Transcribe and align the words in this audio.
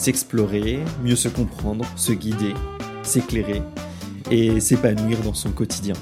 s'explorer, 0.00 0.78
mieux 1.04 1.14
se 1.14 1.28
comprendre, 1.28 1.84
se 1.94 2.12
guider, 2.12 2.54
s'éclairer 3.02 3.60
et 4.30 4.58
s'épanouir 4.58 5.20
dans 5.20 5.34
son 5.34 5.52
quotidien. 5.52 5.92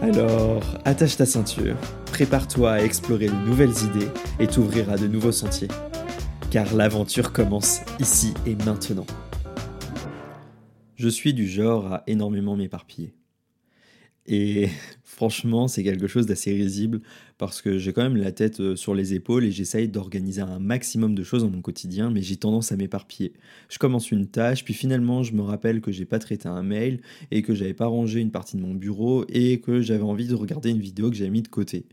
Alors, 0.00 0.64
attache 0.84 1.16
ta 1.16 1.24
ceinture, 1.24 1.76
prépare-toi 2.06 2.72
à 2.72 2.80
explorer 2.82 3.28
de 3.28 3.46
nouvelles 3.46 3.70
idées 3.84 4.08
et 4.40 4.48
t'ouvrir 4.48 4.90
à 4.90 4.96
de 4.96 5.06
nouveaux 5.06 5.30
sentiers. 5.30 5.68
Car 6.50 6.74
l'aventure 6.74 7.32
commence 7.32 7.82
ici 8.00 8.34
et 8.44 8.56
maintenant. 8.56 9.06
Je 10.96 11.08
suis 11.08 11.32
du 11.32 11.46
genre 11.46 11.92
à 11.92 12.02
énormément 12.08 12.56
m'éparpiller. 12.56 13.14
Et 14.26 14.68
franchement, 15.22 15.68
c'est 15.68 15.84
quelque 15.84 16.08
chose 16.08 16.26
d'assez 16.26 16.52
risible 16.52 17.00
parce 17.38 17.62
que 17.62 17.78
j'ai 17.78 17.92
quand 17.92 18.02
même 18.02 18.16
la 18.16 18.32
tête 18.32 18.58
euh, 18.58 18.74
sur 18.74 18.92
les 18.92 19.14
épaules 19.14 19.44
et 19.44 19.52
j'essaye 19.52 19.86
d'organiser 19.86 20.40
un 20.40 20.58
maximum 20.58 21.14
de 21.14 21.22
choses 21.22 21.44
dans 21.44 21.50
mon 21.50 21.60
quotidien, 21.60 22.10
mais 22.10 22.22
j'ai 22.22 22.34
tendance 22.34 22.72
à 22.72 22.76
m'éparpiller. 22.76 23.32
Je 23.68 23.78
commence 23.78 24.10
une 24.10 24.26
tâche, 24.26 24.64
puis 24.64 24.74
finalement, 24.74 25.22
je 25.22 25.32
me 25.34 25.42
rappelle 25.42 25.80
que 25.80 25.92
j'ai 25.92 26.06
pas 26.06 26.18
traité 26.18 26.48
un 26.48 26.64
mail 26.64 27.02
et 27.30 27.42
que 27.42 27.54
j'avais 27.54 27.72
pas 27.72 27.86
rangé 27.86 28.18
une 28.18 28.32
partie 28.32 28.56
de 28.56 28.62
mon 28.62 28.74
bureau 28.74 29.24
et 29.28 29.60
que 29.60 29.80
j'avais 29.80 30.02
envie 30.02 30.26
de 30.26 30.34
regarder 30.34 30.70
une 30.70 30.80
vidéo 30.80 31.08
que 31.08 31.14
j'avais 31.14 31.30
mis 31.30 31.42
de 31.42 31.46
côté. 31.46 31.86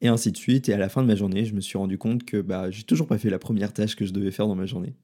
Et 0.00 0.08
ainsi 0.08 0.32
de 0.32 0.36
suite. 0.36 0.68
Et 0.68 0.72
à 0.72 0.78
la 0.78 0.88
fin 0.88 1.02
de 1.02 1.06
ma 1.06 1.14
journée, 1.14 1.44
je 1.44 1.54
me 1.54 1.60
suis 1.60 1.78
rendu 1.78 1.98
compte 1.98 2.24
que 2.24 2.40
bah, 2.40 2.68
j'ai 2.72 2.82
toujours 2.82 3.06
pas 3.06 3.18
fait 3.18 3.30
la 3.30 3.38
première 3.38 3.72
tâche 3.72 3.94
que 3.94 4.04
je 4.04 4.12
devais 4.12 4.32
faire 4.32 4.48
dans 4.48 4.56
ma 4.56 4.66
journée. 4.66 4.96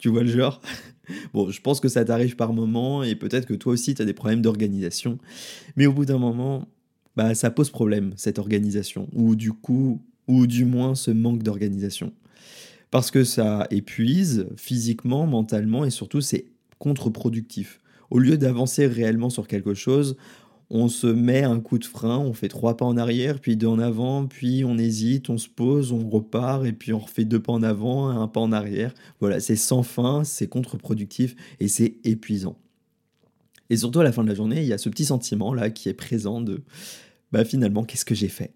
Tu 0.00 0.08
vois 0.08 0.24
le 0.24 0.30
genre? 0.30 0.60
Bon, 1.34 1.50
je 1.50 1.60
pense 1.60 1.80
que 1.80 1.88
ça 1.88 2.04
t'arrive 2.04 2.36
par 2.36 2.52
moment 2.52 3.02
et 3.02 3.16
peut-être 3.16 3.44
que 3.44 3.54
toi 3.54 3.72
aussi 3.72 3.96
tu 3.96 4.02
as 4.02 4.04
des 4.04 4.12
problèmes 4.12 4.42
d'organisation. 4.42 5.18
Mais 5.74 5.86
au 5.86 5.92
bout 5.92 6.04
d'un 6.04 6.18
moment, 6.18 6.68
bah, 7.20 7.34
ça 7.34 7.50
pose 7.50 7.68
problème, 7.68 8.14
cette 8.16 8.38
organisation. 8.38 9.06
Ou 9.12 9.36
du 9.36 9.52
coup, 9.52 10.00
ou 10.26 10.46
du 10.46 10.64
moins 10.64 10.94
ce 10.94 11.10
manque 11.10 11.42
d'organisation. 11.42 12.14
Parce 12.90 13.10
que 13.10 13.24
ça 13.24 13.66
épuise 13.70 14.46
physiquement, 14.56 15.26
mentalement 15.26 15.84
et 15.84 15.90
surtout 15.90 16.22
c'est 16.22 16.46
contre-productif. 16.78 17.78
Au 18.08 18.18
lieu 18.18 18.38
d'avancer 18.38 18.86
réellement 18.86 19.28
sur 19.28 19.48
quelque 19.48 19.74
chose, 19.74 20.16
on 20.70 20.88
se 20.88 21.08
met 21.08 21.42
un 21.42 21.60
coup 21.60 21.78
de 21.78 21.84
frein, 21.84 22.16
on 22.16 22.32
fait 22.32 22.48
trois 22.48 22.78
pas 22.78 22.86
en 22.86 22.96
arrière, 22.96 23.38
puis 23.38 23.54
deux 23.54 23.66
en 23.66 23.78
avant, 23.78 24.26
puis 24.26 24.64
on 24.64 24.78
hésite, 24.78 25.28
on 25.28 25.36
se 25.36 25.50
pose, 25.50 25.92
on 25.92 26.08
repart, 26.08 26.64
et 26.64 26.72
puis 26.72 26.94
on 26.94 27.00
refait 27.00 27.26
deux 27.26 27.42
pas 27.42 27.52
en 27.52 27.62
avant, 27.62 28.08
un 28.08 28.28
pas 28.28 28.40
en 28.40 28.50
arrière. 28.50 28.94
Voilà, 29.20 29.40
c'est 29.40 29.56
sans 29.56 29.82
fin, 29.82 30.24
c'est 30.24 30.46
contre-productif 30.46 31.36
et 31.60 31.68
c'est 31.68 31.96
épuisant. 32.02 32.56
Et 33.68 33.76
surtout 33.76 34.00
à 34.00 34.04
la 34.04 34.12
fin 34.12 34.24
de 34.24 34.28
la 34.28 34.34
journée, 34.34 34.62
il 34.62 34.66
y 34.66 34.72
a 34.72 34.78
ce 34.78 34.88
petit 34.88 35.04
sentiment 35.04 35.54
là 35.54 35.70
qui 35.70 35.88
est 35.88 35.94
présent 35.94 36.40
de 36.40 36.62
bah 37.32 37.44
finalement 37.44 37.84
qu'est-ce 37.84 38.04
que 38.04 38.14
j'ai 38.14 38.28
fait? 38.28 38.52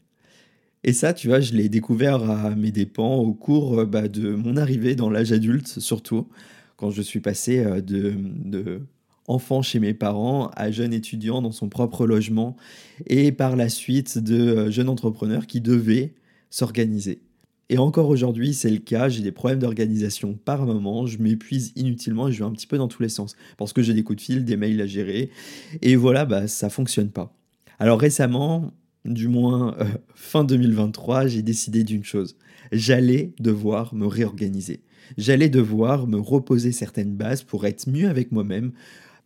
Et 0.87 0.93
ça, 0.93 1.15
tu 1.15 1.29
vois, 1.29 1.41
je 1.41 1.55
l'ai 1.55 1.71
découvert 1.71 2.29
à 2.31 2.51
mes 2.55 2.71
dépens 2.71 3.17
au 3.17 3.33
cours 3.33 3.87
bah, 3.87 4.07
de 4.07 4.35
mon 4.35 4.59
arrivée 4.59 4.95
dans 4.95 5.09
l'âge 5.09 5.33
adulte, 5.33 5.67
surtout 5.81 6.29
quand 6.77 6.91
je 6.91 7.01
suis 7.03 7.21
passé 7.21 7.61
euh, 7.61 7.81
de, 7.81 8.15
de 8.45 8.83
enfant 9.27 9.63
chez 9.63 9.81
mes 9.81 9.95
parents 9.95 10.51
à 10.55 10.71
jeune 10.71 10.93
étudiant 10.93 11.41
dans 11.41 11.53
son 11.53 11.69
propre 11.69 12.07
logement 12.07 12.57
et 13.07 13.33
par 13.33 13.57
la 13.57 13.69
suite 13.69 14.19
de 14.19 14.37
euh, 14.37 14.71
jeune 14.71 14.89
entrepreneur 14.89 15.47
qui 15.47 15.61
devait 15.61 16.15
s'organiser. 16.51 17.23
Et 17.71 17.79
encore 17.79 18.11
aujourd'hui, 18.11 18.53
c'est 18.53 18.71
le 18.71 18.79
cas, 18.79 19.09
j'ai 19.09 19.23
des 19.23 19.33
problèmes 19.33 19.61
d'organisation 19.61 20.35
par 20.35 20.67
moment, 20.67 21.07
je 21.07 21.19
m'épuise 21.19 21.73
inutilement 21.77 22.29
et 22.29 22.33
je 22.33 22.41
vais 22.41 22.45
un 22.45 22.53
petit 22.53 22.67
peu 22.67 22.77
dans 22.77 22.89
tous 22.89 23.03
les 23.03 23.09
sens 23.09 23.35
parce 23.57 23.73
que 23.73 23.83
j'ai 23.83 23.95
des 23.95 24.03
coups 24.03 24.19
de 24.19 24.23
fil, 24.23 24.45
des 24.45 24.57
mails 24.57 24.81
à 24.83 24.87
gérer 24.87 25.31
et 25.81 25.97
voilà, 25.97 26.27
bah 26.27 26.47
ça 26.47 26.69
fonctionne 26.69 27.11
pas. 27.11 27.35
Alors 27.79 27.99
récemment, 28.01 28.73
du 29.05 29.29
moins 29.29 29.77
euh, 29.79 29.85
fin 30.15 30.45
2023, 30.45 31.27
j'ai 31.27 31.43
décidé 31.43 31.85
d'une 31.85 32.05
chose, 32.05 32.37
j'allais 32.73 33.35
devoir 33.41 33.95
me 33.95 34.07
réorganiser. 34.07 34.83
J'allais 35.19 35.51
devoir 35.51 36.07
me 36.07 36.19
reposer 36.19 36.73
certaines 36.73 37.15
bases 37.15 37.43
pour 37.43 37.67
être 37.67 37.89
mieux 37.89 38.09
avec 38.09 38.33
moi-même, 38.33 38.73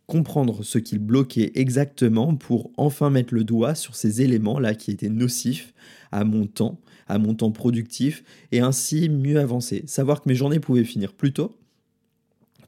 comprendre 0.07 0.63
ce 0.63 0.77
qu'il 0.77 0.99
bloquait 0.99 1.51
exactement 1.55 2.35
pour 2.35 2.71
enfin 2.75 3.09
mettre 3.09 3.33
le 3.33 3.43
doigt 3.43 3.75
sur 3.75 3.95
ces 3.95 4.21
éléments-là 4.21 4.73
qui 4.73 4.91
étaient 4.91 5.09
nocifs 5.09 5.73
à 6.11 6.25
mon 6.25 6.47
temps, 6.47 6.81
à 7.07 7.17
mon 7.19 7.35
temps 7.35 7.51
productif, 7.51 8.23
et 8.51 8.59
ainsi 8.59 9.07
mieux 9.07 9.39
avancer. 9.39 9.83
Savoir 9.85 10.21
que 10.21 10.27
mes 10.27 10.35
journées 10.35 10.59
pouvaient 10.59 10.83
finir 10.83 11.13
plus 11.13 11.31
tôt, 11.31 11.55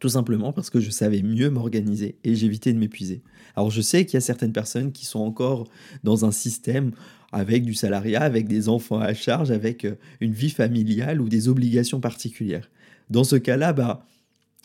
tout 0.01 0.09
simplement 0.09 0.51
parce 0.51 0.71
que 0.71 0.79
je 0.79 0.89
savais 0.89 1.21
mieux 1.21 1.51
m'organiser 1.51 2.15
et 2.23 2.35
j'évitais 2.35 2.73
de 2.73 2.79
m'épuiser. 2.79 3.21
Alors 3.55 3.69
je 3.69 3.81
sais 3.81 4.03
qu'il 4.03 4.15
y 4.15 4.17
a 4.17 4.21
certaines 4.21 4.51
personnes 4.51 4.91
qui 4.91 5.05
sont 5.05 5.19
encore 5.19 5.69
dans 6.03 6.25
un 6.25 6.31
système 6.31 6.91
avec 7.31 7.63
du 7.63 7.75
salariat, 7.75 8.23
avec 8.23 8.47
des 8.47 8.67
enfants 8.67 8.99
à 8.99 9.13
charge, 9.13 9.51
avec 9.51 9.85
euh, 9.85 9.95
une 10.19 10.33
vie 10.33 10.49
familiale 10.49 11.21
ou 11.21 11.29
des 11.29 11.47
obligations 11.47 11.99
particulières. 12.01 12.69
Dans 13.11 13.23
ce 13.23 13.35
cas-là, 13.35 13.73
bah, 13.73 14.05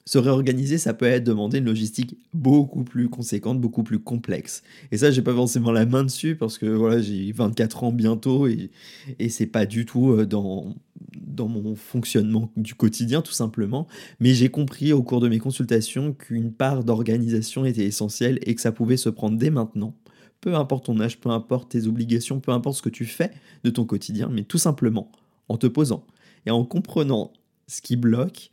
se 0.06 0.18
réorganiser, 0.18 0.78
ça 0.78 0.94
peut 0.94 1.06
être 1.06 1.24
demander 1.24 1.58
une 1.58 1.64
logistique 1.64 2.16
beaucoup 2.32 2.84
plus 2.84 3.08
conséquente, 3.08 3.60
beaucoup 3.60 3.82
plus 3.82 3.98
complexe. 3.98 4.62
Et 4.92 4.98
ça, 4.98 5.10
j'ai 5.10 5.20
pas 5.20 5.34
forcément 5.34 5.72
la 5.72 5.84
main 5.84 6.04
dessus 6.04 6.36
parce 6.36 6.58
que 6.58 6.66
voilà, 6.66 7.02
j'ai 7.02 7.32
24 7.32 7.82
ans 7.84 7.92
bientôt 7.92 8.46
et, 8.46 8.70
et 9.18 9.28
c'est 9.28 9.46
pas 9.46 9.66
du 9.66 9.84
tout 9.84 10.12
euh, 10.12 10.24
dans, 10.24 10.76
dans 11.16 11.48
mon 11.48 11.74
fonctionnement 11.74 12.52
du 12.56 12.76
quotidien, 12.76 13.20
tout 13.20 13.32
simplement. 13.32 13.88
Mais 14.20 14.32
j'ai 14.32 14.48
compris 14.48 14.92
au 14.92 15.02
cours 15.02 15.20
de 15.20 15.28
mes 15.28 15.40
consultations 15.40 16.12
qu'une 16.12 16.52
part 16.52 16.84
d'organisation 16.84 17.64
était 17.64 17.84
essentielle 17.84 18.38
et 18.42 18.54
que 18.54 18.60
ça 18.60 18.70
pouvait 18.70 18.96
se 18.96 19.08
prendre 19.08 19.36
dès 19.36 19.50
maintenant. 19.50 19.96
Peu 20.40 20.54
importe 20.54 20.84
ton 20.86 21.00
âge, 21.00 21.18
peu 21.18 21.30
importe 21.30 21.72
tes 21.72 21.88
obligations, 21.88 22.38
peu 22.38 22.52
importe 22.52 22.76
ce 22.76 22.82
que 22.82 22.88
tu 22.90 23.06
fais 23.06 23.32
de 23.64 23.70
ton 23.70 23.84
quotidien, 23.84 24.28
mais 24.30 24.44
tout 24.44 24.58
simplement 24.58 25.10
en 25.48 25.56
te 25.56 25.66
posant 25.66 26.06
et 26.46 26.52
en 26.52 26.64
comprenant 26.64 27.32
ce 27.66 27.82
qui 27.82 27.96
bloque 27.96 28.50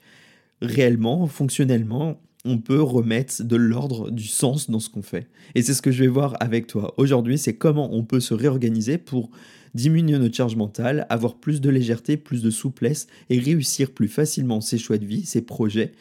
réellement, 0.63 1.27
fonctionnellement, 1.27 2.19
on 2.45 2.57
peut 2.57 2.81
remettre 2.81 3.43
de 3.43 3.55
l'ordre, 3.55 4.09
du 4.09 4.27
sens 4.27 4.69
dans 4.69 4.79
ce 4.79 4.89
qu'on 4.89 5.01
fait. 5.01 5.27
Et 5.55 5.61
c'est 5.61 5.73
ce 5.73 5.81
que 5.81 5.91
je 5.91 6.03
vais 6.03 6.09
voir 6.09 6.35
avec 6.39 6.67
toi 6.67 6.93
aujourd'hui, 6.97 7.37
c'est 7.37 7.55
comment 7.55 7.93
on 7.93 8.03
peut 8.03 8.19
se 8.19 8.33
réorganiser 8.33 8.97
pour 8.97 9.29
diminuer 9.75 10.17
notre 10.17 10.35
charge 10.35 10.55
mentale, 10.55 11.05
avoir 11.09 11.35
plus 11.35 11.61
de 11.61 11.69
légèreté, 11.69 12.17
plus 12.17 12.41
de 12.41 12.49
souplesse 12.49 13.07
et 13.29 13.39
réussir 13.39 13.91
plus 13.91 14.07
facilement 14.07 14.61
ses 14.61 14.77
choix 14.77 14.97
de 14.97 15.05
vie, 15.05 15.25
ses 15.25 15.41
projets 15.41 15.93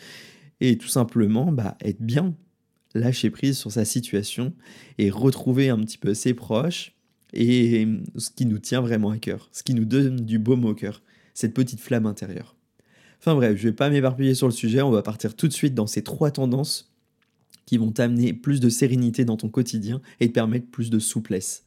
et 0.60 0.78
tout 0.78 0.88
simplement 0.88 1.52
bah, 1.52 1.76
être 1.80 2.00
bien, 2.00 2.34
lâcher 2.94 3.30
prise 3.30 3.58
sur 3.58 3.72
sa 3.72 3.84
situation 3.84 4.52
et 4.98 5.10
retrouver 5.10 5.70
un 5.70 5.78
petit 5.78 5.98
peu 5.98 6.14
ses 6.14 6.34
proches 6.34 6.94
et 7.32 7.88
ce 8.16 8.30
qui 8.30 8.46
nous 8.46 8.58
tient 8.58 8.82
vraiment 8.82 9.10
à 9.10 9.18
cœur, 9.18 9.48
ce 9.52 9.62
qui 9.62 9.74
nous 9.74 9.86
donne 9.86 10.16
du 10.16 10.38
baume 10.38 10.64
au 10.64 10.74
cœur, 10.74 11.02
cette 11.34 11.54
petite 11.54 11.80
flamme 11.80 12.06
intérieure. 12.06 12.56
Enfin 13.22 13.36
bref, 13.36 13.56
je 13.56 13.68
vais 13.68 13.72
pas 13.72 13.88
m'éparpiller 13.88 14.34
sur 14.34 14.48
le 14.48 14.52
sujet, 14.52 14.82
on 14.82 14.90
va 14.90 15.02
partir 15.02 15.36
tout 15.36 15.46
de 15.46 15.52
suite 15.52 15.74
dans 15.74 15.86
ces 15.86 16.02
trois 16.02 16.32
tendances 16.32 16.92
qui 17.66 17.78
vont 17.78 17.92
t'amener 17.92 18.32
plus 18.32 18.58
de 18.58 18.68
sérénité 18.68 19.24
dans 19.24 19.36
ton 19.36 19.48
quotidien 19.48 20.00
et 20.18 20.26
te 20.26 20.32
permettre 20.32 20.66
plus 20.66 20.90
de 20.90 20.98
souplesse. 20.98 21.64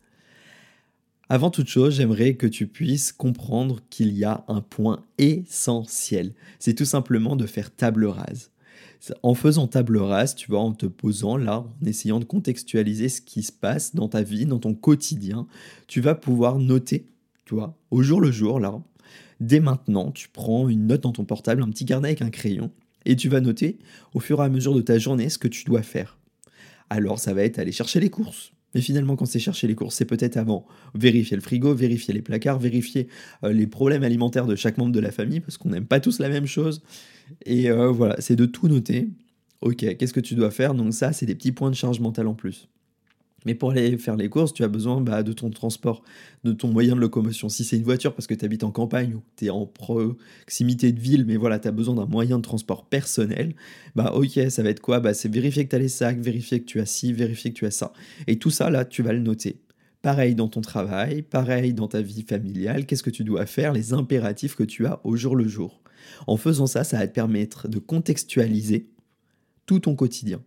Avant 1.30 1.52
toute 1.52 1.70
chose, 1.70 1.96
j'aimerais 1.96 2.34
que 2.34 2.46
tu 2.46 2.68
puisses 2.68 3.14
comprendre 3.14 3.80
qu'il 3.90 4.18
y 4.18 4.26
a 4.26 4.44
un 4.50 4.60
point 4.60 5.06
essentiel. 5.18 6.34
C'est 6.60 6.74
tout 6.74 6.84
simplement 6.84 7.38
de 7.38 7.46
faire 7.46 7.74
table 7.74 8.04
rase. 8.04 8.52
En 9.24 9.34
faisant 9.34 9.68
table 9.68 9.98
rase, 9.98 10.36
tu 10.36 10.52
vois, 10.52 10.60
en 10.60 10.74
te 10.74 10.88
posant 10.88 11.38
là, 11.38 11.60
en 11.60 11.86
essayant 11.86 12.20
de 12.20 12.26
contextualiser 12.26 13.08
ce 13.08 13.22
qui 13.22 13.44
se 13.44 13.54
passe 13.54 13.96
dans 13.96 14.10
ta 14.10 14.24
vie, 14.24 14.46
dans 14.46 14.60
ton 14.60 14.74
quotidien, 14.74 15.48
tu 15.88 16.02
vas 16.02 16.16
pouvoir 16.16 16.60
noter, 16.60 17.08
tu 17.46 17.56
vois, 17.56 17.78
au 17.92 18.04
jour 18.04 18.20
le 18.20 18.32
jour 18.32 18.60
là, 18.60 18.82
dès 19.40 19.60
maintenant, 19.60 20.12
tu 20.12 20.30
prends 20.30 20.70
une 20.70 20.88
note 20.88 21.02
dans 21.02 21.12
ton 21.12 21.26
portable, 21.26 21.64
un 21.64 21.70
petit 21.70 21.86
carnet 21.86 22.10
avec 22.10 22.22
un 22.22 22.30
crayon, 22.30 22.72
et 23.06 23.16
tu 23.16 23.30
vas 23.30 23.42
noter 23.42 23.80
au 24.14 24.20
fur 24.20 24.42
et 24.42 24.46
à 24.46 24.50
mesure 24.50 24.74
de 24.74 24.82
ta 24.82 24.98
journée 24.98 25.30
ce 25.30 25.38
que 25.38 25.48
tu 25.48 25.64
dois 25.64 25.84
faire. 25.84 26.18
Alors 26.90 27.20
ça 27.20 27.34
va 27.34 27.44
être 27.44 27.60
aller 27.60 27.72
chercher 27.72 28.00
les 28.00 28.10
courses. 28.10 28.52
Mais 28.74 28.82
finalement, 28.82 29.16
quand 29.16 29.26
c'est 29.26 29.40
chercher 29.40 29.68
les 29.68 29.76
courses, 29.76 29.96
c'est 29.96 30.06
peut-être 30.06 30.36
avant 30.36 30.66
vérifier 30.94 31.38
le 31.38 31.42
frigo, 31.42 31.74
vérifier 31.74 32.14
les 32.14 32.22
placards, 32.22 32.60
vérifier 32.60 33.08
euh, 33.44 33.54
les 33.54 33.68
problèmes 33.68 34.04
alimentaires 34.04 34.48
de 34.48 34.56
chaque 34.56 34.78
membre 34.78 34.92
de 34.92 35.00
la 35.00 35.12
famille, 35.12 35.40
parce 35.40 35.58
qu'on 35.58 35.70
n'aime 35.70 35.86
pas 35.86 36.02
tous 36.02 36.20
la 36.20 36.28
même 36.28 36.46
chose. 36.46 36.84
Et 37.46 37.72
euh, 37.72 37.88
voilà, 37.88 38.18
c'est 38.20 38.36
de 38.36 38.46
tout 38.46 38.68
noter. 38.68 39.10
Ok, 39.62 39.78
qu'est-ce 39.78 40.14
que 40.14 40.20
tu 40.20 40.36
dois 40.36 40.52
faire? 40.52 40.74
Donc 40.74 40.94
ça, 40.94 41.14
c'est 41.14 41.26
des 41.26 41.36
petits 41.36 41.54
points 41.54 41.70
de 41.70 41.76
charge 41.76 42.02
mentale 42.02 42.28
en 42.28 42.34
plus. 42.34 42.68
Mais 43.46 43.56
pour 43.56 43.72
aller 43.72 43.98
faire 43.98 44.16
les 44.16 44.30
courses, 44.30 44.54
tu 44.54 44.64
as 44.64 44.68
besoin 44.68 45.02
bah, 45.02 45.24
de 45.24 45.34
ton 45.34 45.50
transport, 45.50 46.04
de 46.44 46.52
ton 46.52 46.70
moyen 46.70 46.96
de 46.96 47.00
locomotion. 47.00 47.48
Si 47.48 47.64
c'est 47.64 47.78
une 47.78 47.84
voiture 47.84 48.14
parce 48.14 48.28
que 48.28 48.34
tu 48.34 48.44
habites 48.44 48.64
en 48.64 48.72
campagne 48.72 49.16
ou 49.16 49.22
tu 49.36 49.46
es 49.46 49.50
en 49.50 49.66
proximité 49.66 50.92
de 50.92 51.00
ville, 51.00 51.26
mais 51.26 51.38
voilà, 51.38 51.60
tu 51.60 51.68
as 51.68 51.72
besoin 51.72 51.96
d'un 51.96 52.06
moyen 52.06 52.38
de 52.38 52.44
transport 52.44 52.86
personnel, 52.86 53.54
bah 53.96 54.12
ok, 54.14 54.40
ça 54.50 54.64
va 54.64 54.70
être 54.70 54.82
quoi? 54.82 55.00
Bah, 55.00 55.14
C'est 55.14 55.32
vérifier 55.32 55.66
que 55.66 55.70
tu 55.70 55.76
as 55.76 55.80
les 55.80 55.90
sacs, 55.90 56.20
vérifier 56.20 56.60
que 56.60 56.66
tu 56.66 56.80
as 56.80 56.86
ci, 56.86 57.14
vérifier 57.14 57.54
que 57.54 57.58
tu 57.58 57.66
as 57.66 57.72
ça. 57.72 57.94
Et 58.28 58.40
tout 58.40 58.50
ça, 58.50 58.70
là, 58.70 58.86
tu 58.86 59.04
vas 59.04 59.14
le 59.14 59.20
noter. 59.20 59.62
Pareil 60.02 60.36
dans 60.36 60.48
ton 60.48 60.62
travail, 60.62 61.24
pareil 61.24 61.74
dans 61.74 61.88
ta 61.88 62.02
vie 62.02 62.22
familiale, 62.22 62.86
qu'est-ce 62.86 63.02
que 63.02 63.10
tu 63.10 63.24
dois 63.24 63.48
faire, 63.48 63.74
les 63.74 63.94
impératifs 63.94 64.56
que 64.56 64.64
tu 64.64 64.86
as 64.86 65.02
au 65.04 65.16
jour 65.16 65.36
le 65.36 65.48
jour. 65.48 65.82
En 66.28 66.38
faisant 66.38 66.68
ça, 66.68 66.84
ça 66.84 67.00
va 67.00 67.08
te 67.08 67.14
permettre 67.14 67.68
de 67.68 67.80
contextualiser 67.80 68.88
tout 69.66 69.80
ton 69.80 69.96
quotidien. 69.96 70.44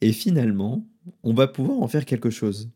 Et 0.00 0.12
finalement, 0.12 0.84
on 1.22 1.34
va 1.34 1.48
pouvoir 1.48 1.80
en 1.80 1.88
faire 1.88 2.04
quelque 2.04 2.30
chose 2.30 2.70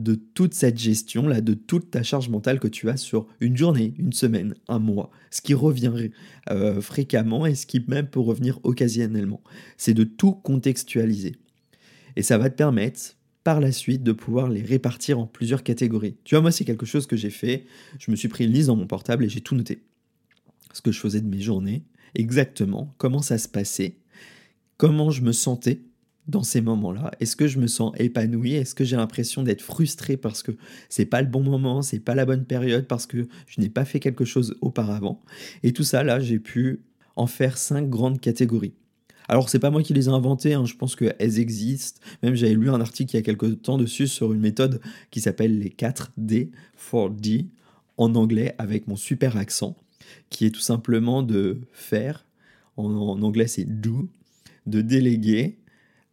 de 0.00 0.14
toute 0.14 0.54
cette 0.54 0.78
gestion 0.78 1.28
là, 1.28 1.40
de 1.40 1.54
toute 1.54 1.90
ta 1.90 2.02
charge 2.02 2.28
mentale 2.28 2.58
que 2.58 2.68
tu 2.68 2.88
as 2.88 2.96
sur 2.96 3.26
une 3.40 3.56
journée, 3.56 3.94
une 3.98 4.12
semaine, 4.12 4.54
un 4.68 4.78
mois, 4.78 5.10
ce 5.30 5.42
qui 5.42 5.54
revient 5.54 6.10
euh, 6.50 6.80
fréquemment 6.80 7.46
et 7.46 7.54
ce 7.54 7.66
qui 7.66 7.84
même 7.86 8.08
peut 8.08 8.20
revenir 8.20 8.58
occasionnellement. 8.62 9.42
C'est 9.76 9.94
de 9.94 10.04
tout 10.04 10.32
contextualiser. 10.32 11.36
Et 12.16 12.22
ça 12.22 12.38
va 12.38 12.50
te 12.50 12.56
permettre 12.56 13.16
par 13.44 13.60
la 13.60 13.72
suite 13.72 14.02
de 14.02 14.12
pouvoir 14.12 14.48
les 14.48 14.62
répartir 14.62 15.18
en 15.18 15.26
plusieurs 15.26 15.62
catégories. 15.62 16.16
Tu 16.24 16.34
vois, 16.34 16.42
moi 16.42 16.52
c'est 16.52 16.64
quelque 16.64 16.86
chose 16.86 17.06
que 17.06 17.16
j'ai 17.16 17.30
fait. 17.30 17.66
Je 17.98 18.10
me 18.10 18.16
suis 18.16 18.28
pris 18.28 18.44
une 18.44 18.52
liste 18.52 18.68
dans 18.68 18.76
mon 18.76 18.86
portable 18.86 19.24
et 19.24 19.28
j'ai 19.28 19.40
tout 19.40 19.54
noté. 19.54 19.82
Ce 20.72 20.82
que 20.82 20.92
je 20.92 21.00
faisais 21.00 21.20
de 21.20 21.28
mes 21.28 21.40
journées, 21.40 21.84
exactement, 22.14 22.94
comment 22.96 23.22
ça 23.22 23.38
se 23.38 23.48
passait, 23.48 23.96
comment 24.76 25.10
je 25.10 25.22
me 25.22 25.32
sentais 25.32 25.80
dans 26.30 26.42
ces 26.42 26.60
moments-là? 26.60 27.10
Est-ce 27.20 27.36
que 27.36 27.46
je 27.46 27.58
me 27.58 27.66
sens 27.66 27.92
épanoui? 27.98 28.54
Est-ce 28.54 28.74
que 28.74 28.84
j'ai 28.84 28.96
l'impression 28.96 29.42
d'être 29.42 29.62
frustré 29.62 30.16
parce 30.16 30.42
que 30.42 30.52
c'est 30.88 31.04
pas 31.04 31.20
le 31.20 31.28
bon 31.28 31.42
moment, 31.42 31.82
c'est 31.82 32.00
pas 32.00 32.14
la 32.14 32.24
bonne 32.24 32.44
période, 32.44 32.86
parce 32.86 33.06
que 33.06 33.28
je 33.46 33.60
n'ai 33.60 33.68
pas 33.68 33.84
fait 33.84 34.00
quelque 34.00 34.24
chose 34.24 34.56
auparavant? 34.60 35.20
Et 35.62 35.72
tout 35.72 35.84
ça, 35.84 36.02
là, 36.02 36.20
j'ai 36.20 36.38
pu 36.38 36.80
en 37.16 37.26
faire 37.26 37.58
cinq 37.58 37.88
grandes 37.90 38.20
catégories. 38.20 38.74
Alors, 39.28 39.48
c'est 39.48 39.60
pas 39.60 39.70
moi 39.70 39.82
qui 39.82 39.94
les 39.94 40.08
ai 40.08 40.12
inventées, 40.12 40.54
hein, 40.54 40.64
je 40.64 40.74
pense 40.74 40.96
qu'elles 40.96 41.38
existent. 41.38 42.00
Même 42.22 42.34
j'avais 42.34 42.54
lu 42.54 42.70
un 42.70 42.80
article 42.80 43.14
il 43.14 43.18
y 43.18 43.20
a 43.20 43.22
quelques 43.22 43.62
temps 43.62 43.78
dessus 43.78 44.08
sur 44.08 44.32
une 44.32 44.40
méthode 44.40 44.80
qui 45.10 45.20
s'appelle 45.20 45.58
les 45.58 45.68
4D, 45.68 46.50
4D, 46.90 47.46
en 47.96 48.14
anglais 48.14 48.54
avec 48.58 48.88
mon 48.88 48.96
super 48.96 49.36
accent, 49.36 49.76
qui 50.30 50.46
est 50.46 50.50
tout 50.50 50.60
simplement 50.60 51.22
de 51.22 51.60
faire, 51.72 52.26
en, 52.76 52.86
en 52.86 53.22
anglais 53.22 53.46
c'est 53.46 53.64
do, 53.64 54.08
de 54.66 54.80
déléguer, 54.80 55.59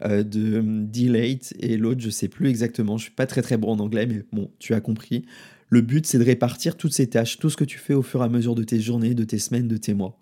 euh, 0.04 0.24
de 0.24 0.62
Delate 0.62 1.54
et 1.60 1.78
l'autre, 1.78 2.02
je 2.02 2.10
sais 2.10 2.28
plus 2.28 2.50
exactement. 2.50 2.98
Je 2.98 3.04
suis 3.04 3.12
pas 3.12 3.26
très 3.26 3.42
très 3.42 3.58
bon 3.58 3.72
en 3.72 3.80
anglais, 3.80 4.06
mais 4.06 4.24
bon, 4.32 4.52
tu 4.60 4.74
as 4.74 4.82
compris. 4.82 5.26
Le 5.70 5.82
but, 5.82 6.06
c'est 6.06 6.20
de 6.20 6.24
répartir 6.24 6.78
toutes 6.78 6.94
ces 6.94 7.08
tâches, 7.08 7.40
tout 7.40 7.50
ce 7.50 7.58
que 7.58 7.64
tu 7.64 7.78
fais 7.78 7.94
au 7.94 8.04
fur 8.04 8.22
et 8.22 8.26
à 8.26 8.30
mesure 8.30 8.56
de 8.56 8.64
tes 8.64 8.80
journées, 8.80 9.14
de 9.14 9.24
tes 9.24 9.40
semaines, 9.40 9.68
de 9.68 9.78
tes 9.78 9.94
mois. 9.94 10.20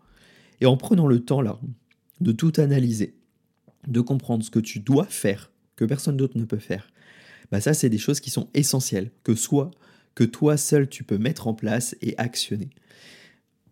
Et 0.62 0.66
en 0.66 0.77
prenant 0.77 1.07
le 1.07 1.19
temps 1.19 1.42
là, 1.42 1.60
de 2.22 2.31
tout 2.31 2.54
analyser, 2.57 3.16
de 3.88 4.01
comprendre 4.01 4.44
ce 4.44 4.50
que 4.50 4.60
tu 4.60 4.80
dois 4.80 5.06
faire, 5.06 5.51
que 5.75 5.86
personne 5.86 6.18
d'autre 6.18 6.38
ne 6.38 6.45
peut 6.45 6.57
faire, 6.57 6.89
bah 7.51 7.62
ça, 7.62 7.74
c'est 7.74 7.89
des 7.89 7.98
choses 7.98 8.19
qui 8.19 8.31
sont 8.31 8.50
essentielles, 8.54 9.12
que 9.24 9.36
soit 9.36 9.71
que 10.16 10.24
toi 10.24 10.57
seul 10.57 10.89
tu 10.89 11.04
peux 11.04 11.18
mettre 11.18 11.48
en 11.48 11.54
place 11.54 11.95
et 12.01 12.18
actionner. 12.18 12.69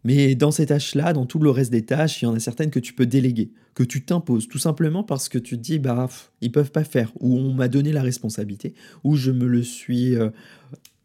Mais 0.04 0.36
dans 0.36 0.52
ces 0.52 0.66
tâches-là, 0.66 1.14
dans 1.14 1.26
tout 1.26 1.40
le 1.40 1.50
reste 1.50 1.72
des 1.72 1.86
tâches, 1.86 2.22
il 2.22 2.26
y 2.26 2.28
en 2.28 2.36
a 2.36 2.40
certaines 2.40 2.72
que 2.72 2.80
tu 2.80 2.94
peux 2.94 3.06
déléguer, 3.06 3.52
que 3.74 3.84
tu 3.84 4.04
t'imposes, 4.04 4.48
tout 4.48 4.58
simplement 4.58 5.04
parce 5.04 5.30
que 5.30 5.38
tu 5.38 5.56
te 5.58 5.62
dis, 5.62 5.80
bah, 5.80 6.10
ils 6.42 6.52
peuvent 6.52 6.72
pas 6.72 6.84
faire, 6.84 7.12
ou 7.20 7.38
on 7.38 7.54
m'a 7.54 7.70
donné 7.70 7.92
la 7.92 8.02
responsabilité, 8.02 8.74
ou 9.04 9.16
je 9.16 9.32
me 9.32 9.48
le 9.48 9.64
suis 9.64 10.16
euh, 10.16 10.30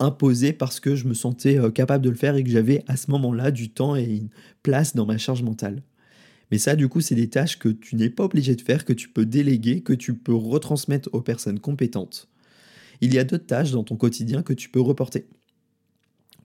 imposé 0.00 0.52
parce 0.52 0.80
que 0.80 0.96
je 0.96 1.06
me 1.06 1.14
sentais 1.14 1.58
euh, 1.58 1.70
capable 1.70 2.04
de 2.04 2.10
le 2.10 2.16
faire 2.16 2.34
et 2.34 2.42
que 2.42 2.50
j'avais 2.50 2.82
à 2.88 2.96
ce 2.96 3.10
moment-là 3.12 3.52
du 3.52 3.70
temps 3.70 3.94
et 3.94 4.04
une 4.04 4.28
place 4.62 4.96
dans 4.96 5.06
ma 5.06 5.18
charge 5.18 5.42
mentale. 5.42 5.82
Mais 6.50 6.58
ça, 6.58 6.76
du 6.76 6.88
coup, 6.88 7.00
c'est 7.00 7.14
des 7.14 7.28
tâches 7.28 7.58
que 7.58 7.68
tu 7.68 7.94
n'es 7.94 8.10
pas 8.10 8.24
obligé 8.24 8.56
de 8.56 8.62
faire, 8.62 8.84
que 8.84 8.92
tu 8.92 9.08
peux 9.08 9.26
déléguer, 9.26 9.82
que 9.82 9.92
tu 9.92 10.14
peux 10.14 10.34
retransmettre 10.34 11.08
aux 11.12 11.20
personnes 11.20 11.60
compétentes. 11.60 12.28
Il 13.00 13.14
y 13.14 13.18
a 13.18 13.24
d'autres 13.24 13.46
tâches 13.46 13.70
dans 13.70 13.84
ton 13.84 13.96
quotidien 13.96 14.42
que 14.42 14.54
tu 14.54 14.68
peux 14.70 14.80
reporter. 14.80 15.26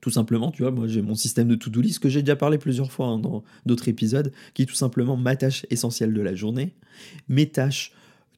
Tout 0.04 0.10
simplement, 0.10 0.50
tu 0.50 0.60
vois, 0.60 0.70
moi 0.70 0.86
j'ai 0.86 1.00
mon 1.00 1.14
système 1.14 1.48
de 1.48 1.54
to-do 1.54 1.80
list 1.80 1.98
que 1.98 2.10
j'ai 2.10 2.20
déjà 2.20 2.36
parlé 2.36 2.58
plusieurs 2.58 2.92
fois 2.92 3.06
hein, 3.06 3.18
dans 3.18 3.42
d'autres 3.64 3.88
épisodes, 3.88 4.32
qui 4.52 4.60
est 4.60 4.66
tout 4.66 4.74
simplement 4.74 5.16
ma 5.16 5.34
tâche 5.34 5.64
essentielle 5.70 6.12
de 6.12 6.20
la 6.20 6.34
journée, 6.34 6.74
mes 7.30 7.48
tâches 7.48 7.90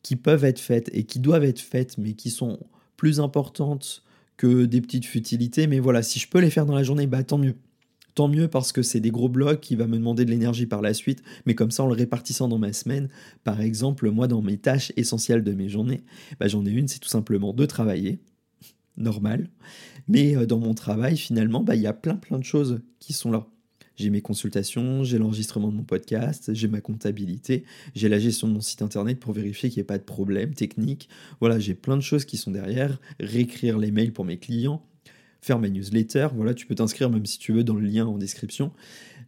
qui 0.04 0.14
peuvent 0.14 0.44
être 0.44 0.60
faites 0.60 0.88
et 0.92 1.02
qui 1.02 1.18
doivent 1.18 1.42
être 1.42 1.58
faites, 1.58 1.98
mais 1.98 2.12
qui 2.12 2.30
sont 2.30 2.60
plus 2.96 3.18
importantes 3.18 4.04
que 4.36 4.64
des 4.64 4.80
petites 4.80 5.06
futilités. 5.06 5.66
Mais 5.66 5.80
voilà, 5.80 6.04
si 6.04 6.20
je 6.20 6.28
peux 6.28 6.38
les 6.38 6.50
faire 6.50 6.66
dans 6.66 6.74
la 6.76 6.84
journée, 6.84 7.08
bah 7.08 7.24
tant 7.24 7.36
mieux. 7.36 7.56
Tant 8.14 8.28
mieux 8.28 8.46
parce 8.46 8.70
que 8.70 8.82
c'est 8.82 9.00
des 9.00 9.10
gros 9.10 9.28
blocs 9.28 9.60
qui 9.60 9.74
va 9.74 9.88
me 9.88 9.96
demander 9.96 10.24
de 10.24 10.30
l'énergie 10.30 10.66
par 10.66 10.82
la 10.82 10.94
suite, 10.94 11.24
mais 11.46 11.56
comme 11.56 11.72
ça 11.72 11.82
en 11.82 11.88
le 11.88 11.94
répartissant 11.94 12.46
dans 12.46 12.58
ma 12.58 12.72
semaine, 12.72 13.08
par 13.42 13.60
exemple, 13.60 14.08
moi 14.12 14.28
dans 14.28 14.40
mes 14.40 14.56
tâches 14.56 14.92
essentielles 14.96 15.42
de 15.42 15.52
mes 15.52 15.69
journées, 15.69 16.04
bah, 16.38 16.46
j'en 16.46 16.64
ai 16.64 16.70
une, 16.70 16.86
c'est 16.86 17.00
tout 17.00 17.08
simplement 17.08 17.52
de 17.52 17.66
travailler, 17.66 18.20
normal. 18.96 19.48
Mais 20.08 20.37
euh, 20.37 20.46
dans 20.46 20.58
mon 20.58 20.75
travail, 20.75 21.16
finalement, 21.16 21.62
bah, 21.62 21.75
il 21.76 21.82
y 21.82 21.87
a 21.87 21.93
plein 21.93 22.16
plein 22.16 22.38
de 22.38 22.44
choses 22.44 22.81
qui 22.98 23.12
sont 23.12 23.31
là. 23.31 23.46
J'ai 23.96 24.10
mes 24.10 24.20
consultations, 24.20 25.04
j'ai 25.04 25.16
l'enregistrement 25.16 25.69
de 25.69 25.76
mon 25.76 25.82
podcast, 25.82 26.52
j'ai 26.52 26.69
ma 26.69 26.82
comptabilité, 26.82 27.64
j'ai 27.94 28.10
la 28.10 28.19
gestion 28.19 28.46
de 28.46 28.52
mon 28.52 28.60
site 28.60 28.82
internet 28.82 29.19
pour 29.19 29.32
vérifier 29.32 29.70
qu'il 29.70 29.78
n'y 29.78 29.82
ait 29.82 29.84
pas 29.84 29.96
de 29.96 30.04
problème 30.04 30.52
technique. 30.52 31.08
Voilà, 31.40 31.58
j'ai 31.58 31.75
plein 31.75 31.96
de 31.96 32.02
choses 32.02 32.26
qui 32.26 32.37
sont 32.37 32.50
derrière. 32.50 33.00
Réécrire 33.20 33.78
les 33.78 33.90
mails 33.90 34.12
pour 34.12 34.26
mes 34.26 34.37
clients, 34.37 34.84
faire 35.40 35.58
ma 35.58 35.70
newsletter. 35.70 36.28
Voilà, 36.34 36.52
tu 36.52 36.66
peux 36.66 36.75
t'inscrire 36.75 37.08
même 37.08 37.25
si 37.25 37.38
tu 37.38 37.52
veux 37.52 37.64
dans 37.64 37.75
le 37.75 37.87
lien 37.87 38.06
en 38.06 38.19
description. 38.19 38.70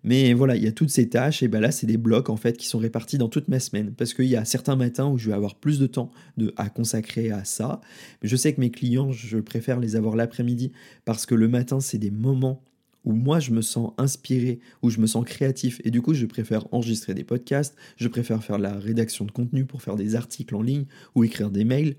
Mais 0.04 0.32
voilà, 0.32 0.56
il 0.56 0.62
y 0.62 0.66
a 0.66 0.72
toutes 0.72 0.90
ces 0.90 1.08
tâches, 1.08 1.42
et 1.42 1.48
ben 1.48 1.60
là, 1.60 1.70
c'est 1.70 1.86
des 1.86 1.96
blocs 1.96 2.30
en 2.30 2.36
fait 2.36 2.56
qui 2.56 2.66
sont 2.66 2.78
répartis 2.78 3.18
dans 3.18 3.28
toute 3.28 3.48
ma 3.48 3.60
semaine. 3.60 3.92
Parce 3.96 4.14
qu'il 4.14 4.26
y 4.26 4.36
a 4.36 4.44
certains 4.44 4.76
matins 4.76 5.08
où 5.08 5.18
je 5.18 5.28
vais 5.28 5.34
avoir 5.34 5.56
plus 5.56 5.78
de 5.78 5.86
temps 5.86 6.10
à 6.56 6.68
consacrer 6.68 7.30
à 7.30 7.44
ça. 7.44 7.80
Je 8.22 8.36
sais 8.36 8.52
que 8.52 8.60
mes 8.60 8.70
clients, 8.70 9.12
je 9.12 9.38
préfère 9.38 9.80
les 9.80 9.96
avoir 9.96 10.16
l'après-midi 10.16 10.72
parce 11.04 11.26
que 11.26 11.34
le 11.34 11.48
matin, 11.48 11.80
c'est 11.80 11.98
des 11.98 12.10
moments 12.10 12.62
où 13.04 13.12
moi 13.12 13.40
je 13.40 13.52
me 13.52 13.62
sens 13.62 13.92
inspiré, 13.96 14.60
où 14.82 14.90
je 14.90 15.00
me 15.00 15.06
sens 15.06 15.24
créatif, 15.24 15.80
et 15.84 15.90
du 15.90 16.02
coup 16.02 16.14
je 16.14 16.26
préfère 16.26 16.66
enregistrer 16.72 17.14
des 17.14 17.24
podcasts, 17.24 17.74
je 17.96 18.08
préfère 18.08 18.44
faire 18.44 18.58
la 18.58 18.74
rédaction 18.74 19.24
de 19.24 19.30
contenu 19.30 19.64
pour 19.64 19.82
faire 19.82 19.96
des 19.96 20.14
articles 20.14 20.54
en 20.54 20.62
ligne 20.62 20.84
ou 21.14 21.24
écrire 21.24 21.50
des 21.50 21.64
mails. 21.64 21.96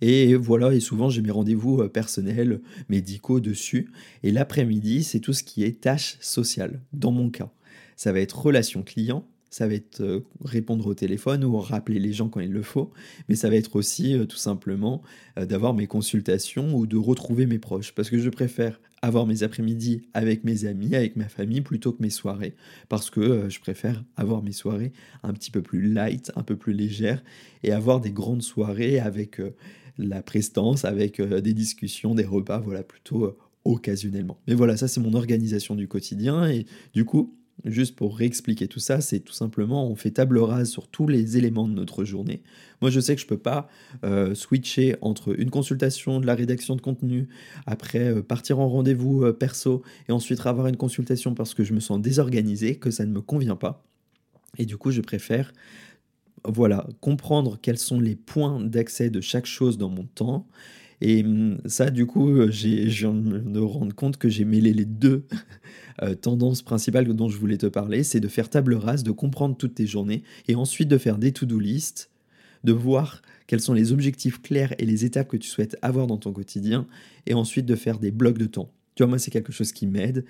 Et 0.00 0.34
voilà, 0.34 0.72
et 0.72 0.80
souvent 0.80 1.10
j'ai 1.10 1.22
mes 1.22 1.30
rendez-vous 1.30 1.80
euh, 1.80 1.88
personnels, 1.88 2.60
médicaux 2.88 3.40
dessus. 3.40 3.90
Et 4.22 4.32
l'après-midi, 4.32 5.04
c'est 5.04 5.20
tout 5.20 5.32
ce 5.32 5.42
qui 5.42 5.64
est 5.64 5.80
tâches 5.80 6.16
sociales, 6.20 6.80
dans 6.92 7.12
mon 7.12 7.30
cas. 7.30 7.50
Ça 7.96 8.12
va 8.12 8.20
être 8.20 8.38
relation 8.38 8.82
client, 8.82 9.26
ça 9.50 9.66
va 9.66 9.74
être 9.74 10.00
euh, 10.00 10.20
répondre 10.42 10.86
au 10.86 10.94
téléphone 10.94 11.44
ou 11.44 11.58
rappeler 11.58 11.98
les 11.98 12.12
gens 12.12 12.28
quand 12.28 12.40
il 12.40 12.52
le 12.52 12.62
faut, 12.62 12.92
mais 13.28 13.34
ça 13.34 13.50
va 13.50 13.56
être 13.56 13.76
aussi 13.76 14.16
euh, 14.16 14.24
tout 14.24 14.36
simplement 14.36 15.02
d'avoir 15.36 15.74
mes 15.74 15.86
consultations 15.86 16.74
ou 16.74 16.86
de 16.86 16.96
retrouver 16.96 17.46
mes 17.46 17.58
proches, 17.58 17.94
parce 17.94 18.10
que 18.10 18.18
je 18.18 18.28
préfère 18.30 18.80
avoir 19.02 19.26
mes 19.26 19.42
après-midi 19.42 20.02
avec 20.12 20.44
mes 20.44 20.66
amis, 20.66 20.94
avec 20.94 21.16
ma 21.16 21.28
famille, 21.28 21.62
plutôt 21.62 21.92
que 21.92 22.02
mes 22.02 22.10
soirées, 22.10 22.54
parce 22.90 23.08
que 23.08 23.48
je 23.48 23.60
préfère 23.60 24.04
avoir 24.16 24.42
mes 24.42 24.52
soirées 24.52 24.92
un 25.22 25.32
petit 25.32 25.50
peu 25.50 25.62
plus 25.62 25.80
light, 25.80 26.30
un 26.36 26.42
peu 26.42 26.56
plus 26.56 26.74
légères, 26.74 27.22
et 27.62 27.72
avoir 27.72 28.00
des 28.00 28.10
grandes 28.10 28.42
soirées 28.42 29.00
avec 29.00 29.40
la 29.98 30.22
prestance 30.22 30.84
avec 30.84 31.20
euh, 31.20 31.40
des 31.40 31.54
discussions, 31.54 32.14
des 32.14 32.24
repas, 32.24 32.58
voilà, 32.58 32.82
plutôt 32.82 33.24
euh, 33.24 33.36
occasionnellement. 33.64 34.38
Mais 34.46 34.54
voilà, 34.54 34.76
ça 34.76 34.88
c'est 34.88 35.00
mon 35.00 35.14
organisation 35.14 35.74
du 35.74 35.88
quotidien 35.88 36.48
et 36.48 36.66
du 36.94 37.04
coup, 37.04 37.36
juste 37.64 37.94
pour 37.94 38.16
réexpliquer 38.16 38.68
tout 38.68 38.80
ça, 38.80 39.00
c'est 39.00 39.20
tout 39.20 39.34
simplement 39.34 39.86
on 39.86 39.94
fait 39.94 40.12
table 40.12 40.38
rase 40.38 40.70
sur 40.70 40.88
tous 40.88 41.06
les 41.06 41.36
éléments 41.36 41.68
de 41.68 41.74
notre 41.74 42.04
journée. 42.04 42.42
Moi, 42.80 42.90
je 42.90 43.00
sais 43.00 43.14
que 43.14 43.20
je 43.20 43.26
peux 43.26 43.38
pas 43.38 43.68
euh, 44.04 44.34
switcher 44.34 44.96
entre 45.02 45.38
une 45.38 45.50
consultation, 45.50 46.20
de 46.20 46.26
la 46.26 46.34
rédaction 46.34 46.74
de 46.74 46.80
contenu, 46.80 47.28
après 47.66 48.22
partir 48.22 48.60
en 48.60 48.68
rendez-vous 48.68 49.30
perso 49.34 49.82
et 50.08 50.12
ensuite 50.12 50.46
avoir 50.46 50.68
une 50.68 50.78
consultation 50.78 51.34
parce 51.34 51.52
que 51.52 51.64
je 51.64 51.74
me 51.74 51.80
sens 51.80 52.00
désorganisé, 52.00 52.76
que 52.76 52.90
ça 52.90 53.04
ne 53.04 53.12
me 53.12 53.20
convient 53.20 53.56
pas. 53.56 53.84
Et 54.58 54.64
du 54.64 54.76
coup, 54.76 54.90
je 54.90 55.00
préfère 55.00 55.52
voilà, 56.46 56.86
comprendre 57.00 57.58
quels 57.60 57.78
sont 57.78 58.00
les 58.00 58.16
points 58.16 58.60
d'accès 58.60 59.10
de 59.10 59.20
chaque 59.20 59.46
chose 59.46 59.78
dans 59.78 59.88
mon 59.88 60.04
temps. 60.04 60.46
Et 61.00 61.24
hum, 61.24 61.58
ça, 61.66 61.90
du 61.90 62.06
coup, 62.06 62.28
euh, 62.30 62.50
j'ai, 62.50 62.88
je 62.88 63.06
viens 63.06 63.14
de 63.14 63.40
me 63.40 63.62
rendre 63.62 63.94
compte 63.94 64.16
que 64.16 64.28
j'ai 64.28 64.44
mêlé 64.44 64.72
les 64.72 64.84
deux 64.84 65.26
euh, 66.02 66.14
tendances 66.14 66.62
principales 66.62 67.06
dont 67.08 67.28
je 67.28 67.38
voulais 67.38 67.58
te 67.58 67.66
parler. 67.66 68.02
C'est 68.02 68.20
de 68.20 68.28
faire 68.28 68.50
table 68.50 68.74
rase, 68.74 69.02
de 69.02 69.10
comprendre 69.10 69.56
toutes 69.56 69.74
tes 69.74 69.86
journées, 69.86 70.22
et 70.48 70.54
ensuite 70.54 70.88
de 70.88 70.98
faire 70.98 71.18
des 71.18 71.32
to-do 71.32 71.58
list, 71.58 72.10
de 72.64 72.72
voir 72.72 73.22
quels 73.46 73.60
sont 73.60 73.72
les 73.72 73.92
objectifs 73.92 74.42
clairs 74.42 74.74
et 74.78 74.86
les 74.86 75.04
étapes 75.04 75.28
que 75.28 75.36
tu 75.36 75.48
souhaites 75.48 75.76
avoir 75.82 76.06
dans 76.06 76.18
ton 76.18 76.32
quotidien, 76.32 76.86
et 77.26 77.34
ensuite 77.34 77.66
de 77.66 77.74
faire 77.74 77.98
des 77.98 78.10
blocs 78.10 78.38
de 78.38 78.46
temps. 78.46 78.70
Tu 78.94 79.02
vois, 79.02 79.08
moi, 79.08 79.18
c'est 79.18 79.30
quelque 79.30 79.52
chose 79.52 79.72
qui 79.72 79.86
m'aide. 79.86 80.24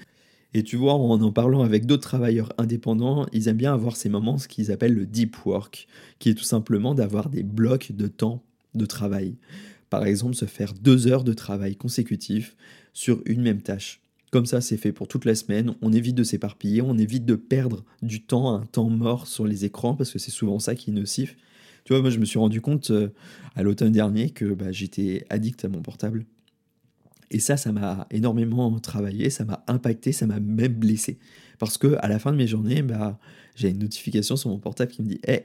Et 0.52 0.64
tu 0.64 0.76
vois, 0.76 0.94
en 0.94 1.20
en 1.20 1.32
parlant 1.32 1.62
avec 1.62 1.86
d'autres 1.86 2.02
travailleurs 2.02 2.52
indépendants, 2.58 3.26
ils 3.32 3.48
aiment 3.48 3.56
bien 3.56 3.72
avoir 3.72 3.96
ces 3.96 4.08
moments, 4.08 4.38
ce 4.38 4.48
qu'ils 4.48 4.72
appellent 4.72 4.94
le 4.94 5.06
deep 5.06 5.44
work, 5.46 5.86
qui 6.18 6.28
est 6.28 6.34
tout 6.34 6.44
simplement 6.44 6.94
d'avoir 6.94 7.28
des 7.28 7.44
blocs 7.44 7.92
de 7.92 8.08
temps 8.08 8.42
de 8.74 8.86
travail. 8.86 9.36
Par 9.90 10.04
exemple, 10.04 10.34
se 10.34 10.44
faire 10.44 10.72
deux 10.72 11.06
heures 11.06 11.24
de 11.24 11.32
travail 11.32 11.76
consécutif 11.76 12.56
sur 12.92 13.22
une 13.26 13.42
même 13.42 13.62
tâche. 13.62 14.00
Comme 14.30 14.46
ça, 14.46 14.60
c'est 14.60 14.76
fait 14.76 14.92
pour 14.92 15.08
toute 15.08 15.24
la 15.24 15.34
semaine. 15.34 15.74
On 15.82 15.92
évite 15.92 16.14
de 16.14 16.22
s'éparpiller, 16.22 16.82
on 16.82 16.96
évite 16.98 17.24
de 17.24 17.34
perdre 17.34 17.84
du 18.00 18.22
temps, 18.22 18.54
un 18.54 18.64
temps 18.66 18.88
mort 18.88 19.26
sur 19.26 19.46
les 19.46 19.64
écrans, 19.64 19.94
parce 19.94 20.12
que 20.12 20.20
c'est 20.20 20.30
souvent 20.30 20.60
ça 20.60 20.76
qui 20.76 20.90
est 20.90 20.94
nocif. 20.94 21.36
Tu 21.84 21.92
vois, 21.92 22.02
moi, 22.02 22.10
je 22.10 22.18
me 22.18 22.24
suis 22.24 22.38
rendu 22.38 22.60
compte 22.60 22.90
euh, 22.90 23.08
à 23.56 23.62
l'automne 23.62 23.90
dernier 23.90 24.30
que 24.30 24.44
bah, 24.44 24.70
j'étais 24.70 25.26
addict 25.30 25.64
à 25.64 25.68
mon 25.68 25.82
portable. 25.82 26.26
Et 27.30 27.38
ça, 27.38 27.56
ça 27.56 27.70
m'a 27.72 28.06
énormément 28.10 28.78
travaillé, 28.80 29.30
ça 29.30 29.44
m'a 29.44 29.64
impacté, 29.68 30.12
ça 30.12 30.26
m'a 30.26 30.40
même 30.40 30.74
blessé. 30.74 31.18
Parce 31.58 31.78
que 31.78 31.96
à 32.00 32.08
la 32.08 32.18
fin 32.18 32.32
de 32.32 32.36
mes 32.36 32.46
journées, 32.46 32.82
bah, 32.82 33.18
j'ai 33.54 33.68
une 33.68 33.78
notification 33.78 34.36
sur 34.36 34.50
mon 34.50 34.58
portable 34.58 34.90
qui 34.90 35.02
me 35.02 35.08
dit 35.08 35.20
Hé, 35.26 35.42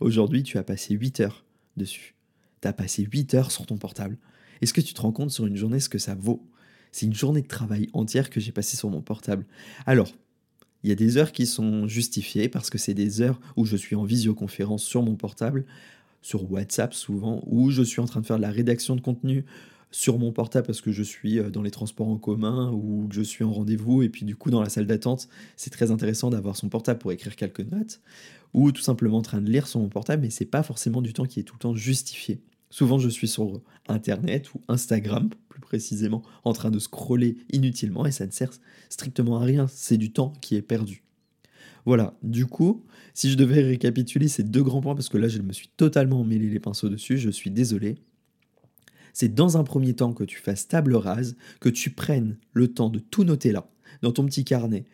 aujourd'hui, 0.00 0.42
tu 0.42 0.58
as 0.58 0.62
passé 0.62 0.94
8 0.94 1.20
heures 1.20 1.44
dessus. 1.76 2.14
Tu 2.62 2.68
as 2.68 2.72
passé 2.72 3.02
8 3.10 3.34
heures 3.34 3.50
sur 3.50 3.66
ton 3.66 3.76
portable. 3.76 4.16
Est-ce 4.62 4.72
que 4.72 4.80
tu 4.80 4.94
te 4.94 5.00
rends 5.00 5.12
compte 5.12 5.30
sur 5.30 5.46
une 5.46 5.56
journée 5.56 5.80
ce 5.80 5.88
que 5.88 5.98
ça 5.98 6.14
vaut? 6.14 6.46
C'est 6.92 7.04
une 7.04 7.14
journée 7.14 7.42
de 7.42 7.46
travail 7.46 7.90
entière 7.92 8.30
que 8.30 8.40
j'ai 8.40 8.52
passée 8.52 8.76
sur 8.76 8.88
mon 8.88 9.02
portable. 9.02 9.44
Alors, 9.84 10.10
il 10.82 10.88
y 10.88 10.92
a 10.92 10.94
des 10.94 11.18
heures 11.18 11.32
qui 11.32 11.46
sont 11.46 11.86
justifiées 11.86 12.48
parce 12.48 12.70
que 12.70 12.78
c'est 12.78 12.94
des 12.94 13.20
heures 13.20 13.40
où 13.56 13.66
je 13.66 13.76
suis 13.76 13.96
en 13.96 14.04
visioconférence 14.04 14.84
sur 14.84 15.02
mon 15.02 15.16
portable, 15.16 15.66
sur 16.22 16.50
WhatsApp 16.50 16.94
souvent, 16.94 17.42
où 17.46 17.70
je 17.70 17.82
suis 17.82 18.00
en 18.00 18.06
train 18.06 18.20
de 18.20 18.26
faire 18.26 18.36
de 18.36 18.42
la 18.42 18.50
rédaction 18.50 18.96
de 18.96 19.00
contenu 19.00 19.44
sur 19.90 20.18
mon 20.18 20.32
portable 20.32 20.66
parce 20.66 20.80
que 20.80 20.92
je 20.92 21.02
suis 21.02 21.38
euh, 21.38 21.50
dans 21.50 21.62
les 21.62 21.70
transports 21.70 22.08
en 22.08 22.18
commun 22.18 22.70
ou 22.72 23.06
que 23.08 23.14
je 23.14 23.22
suis 23.22 23.44
en 23.44 23.52
rendez-vous 23.52 24.02
et 24.02 24.08
puis 24.08 24.24
du 24.24 24.36
coup 24.36 24.50
dans 24.50 24.60
la 24.60 24.68
salle 24.68 24.86
d'attente, 24.86 25.28
c'est 25.56 25.70
très 25.70 25.90
intéressant 25.90 26.30
d'avoir 26.30 26.56
son 26.56 26.68
portable 26.68 26.98
pour 26.98 27.12
écrire 27.12 27.36
quelques 27.36 27.60
notes 27.60 28.00
ou 28.54 28.72
tout 28.72 28.82
simplement 28.82 29.18
en 29.18 29.22
train 29.22 29.40
de 29.40 29.50
lire 29.50 29.66
sur 29.66 29.80
mon 29.80 29.88
portable 29.88 30.22
mais 30.22 30.30
c'est 30.30 30.44
pas 30.44 30.62
forcément 30.62 31.02
du 31.02 31.12
temps 31.12 31.24
qui 31.24 31.40
est 31.40 31.44
tout 31.44 31.54
le 31.54 31.60
temps 31.60 31.74
justifié. 31.74 32.40
Souvent, 32.70 32.98
je 32.98 33.08
suis 33.08 33.28
sur 33.28 33.62
Internet 33.88 34.52
ou 34.54 34.60
Instagram, 34.68 35.30
plus 35.48 35.60
précisément, 35.60 36.22
en 36.44 36.52
train 36.52 36.70
de 36.70 36.78
scroller 36.78 37.36
inutilement 37.52 38.06
et 38.06 38.10
ça 38.10 38.26
ne 38.26 38.32
sert 38.32 38.50
strictement 38.88 39.38
à 39.38 39.44
rien. 39.44 39.66
C'est 39.68 39.96
du 39.96 40.12
temps 40.12 40.32
qui 40.40 40.56
est 40.56 40.62
perdu. 40.62 41.04
Voilà, 41.84 42.18
du 42.24 42.46
coup, 42.46 42.84
si 43.14 43.30
je 43.30 43.36
devais 43.36 43.62
récapituler 43.62 44.26
ces 44.26 44.42
deux 44.42 44.62
grands 44.62 44.80
points, 44.80 44.96
parce 44.96 45.08
que 45.08 45.18
là, 45.18 45.28
je 45.28 45.40
me 45.40 45.52
suis 45.52 45.68
totalement 45.76 46.24
mêlé 46.24 46.48
les 46.48 46.58
pinceaux 46.58 46.88
dessus, 46.88 47.16
je 47.16 47.30
suis 47.30 47.50
désolé. 47.50 47.96
C'est 49.18 49.34
dans 49.34 49.56
un 49.56 49.64
premier 49.64 49.94
temps 49.94 50.12
que 50.12 50.24
tu 50.24 50.36
fasses 50.36 50.68
table 50.68 50.94
rase, 50.94 51.38
que 51.60 51.70
tu 51.70 51.88
prennes 51.88 52.36
le 52.52 52.68
temps 52.68 52.90
de 52.90 52.98
tout 52.98 53.24
noter 53.24 53.50
là, 53.50 53.66
dans 54.02 54.12
ton 54.12 54.26
petit 54.26 54.44
carnet, 54.44 54.84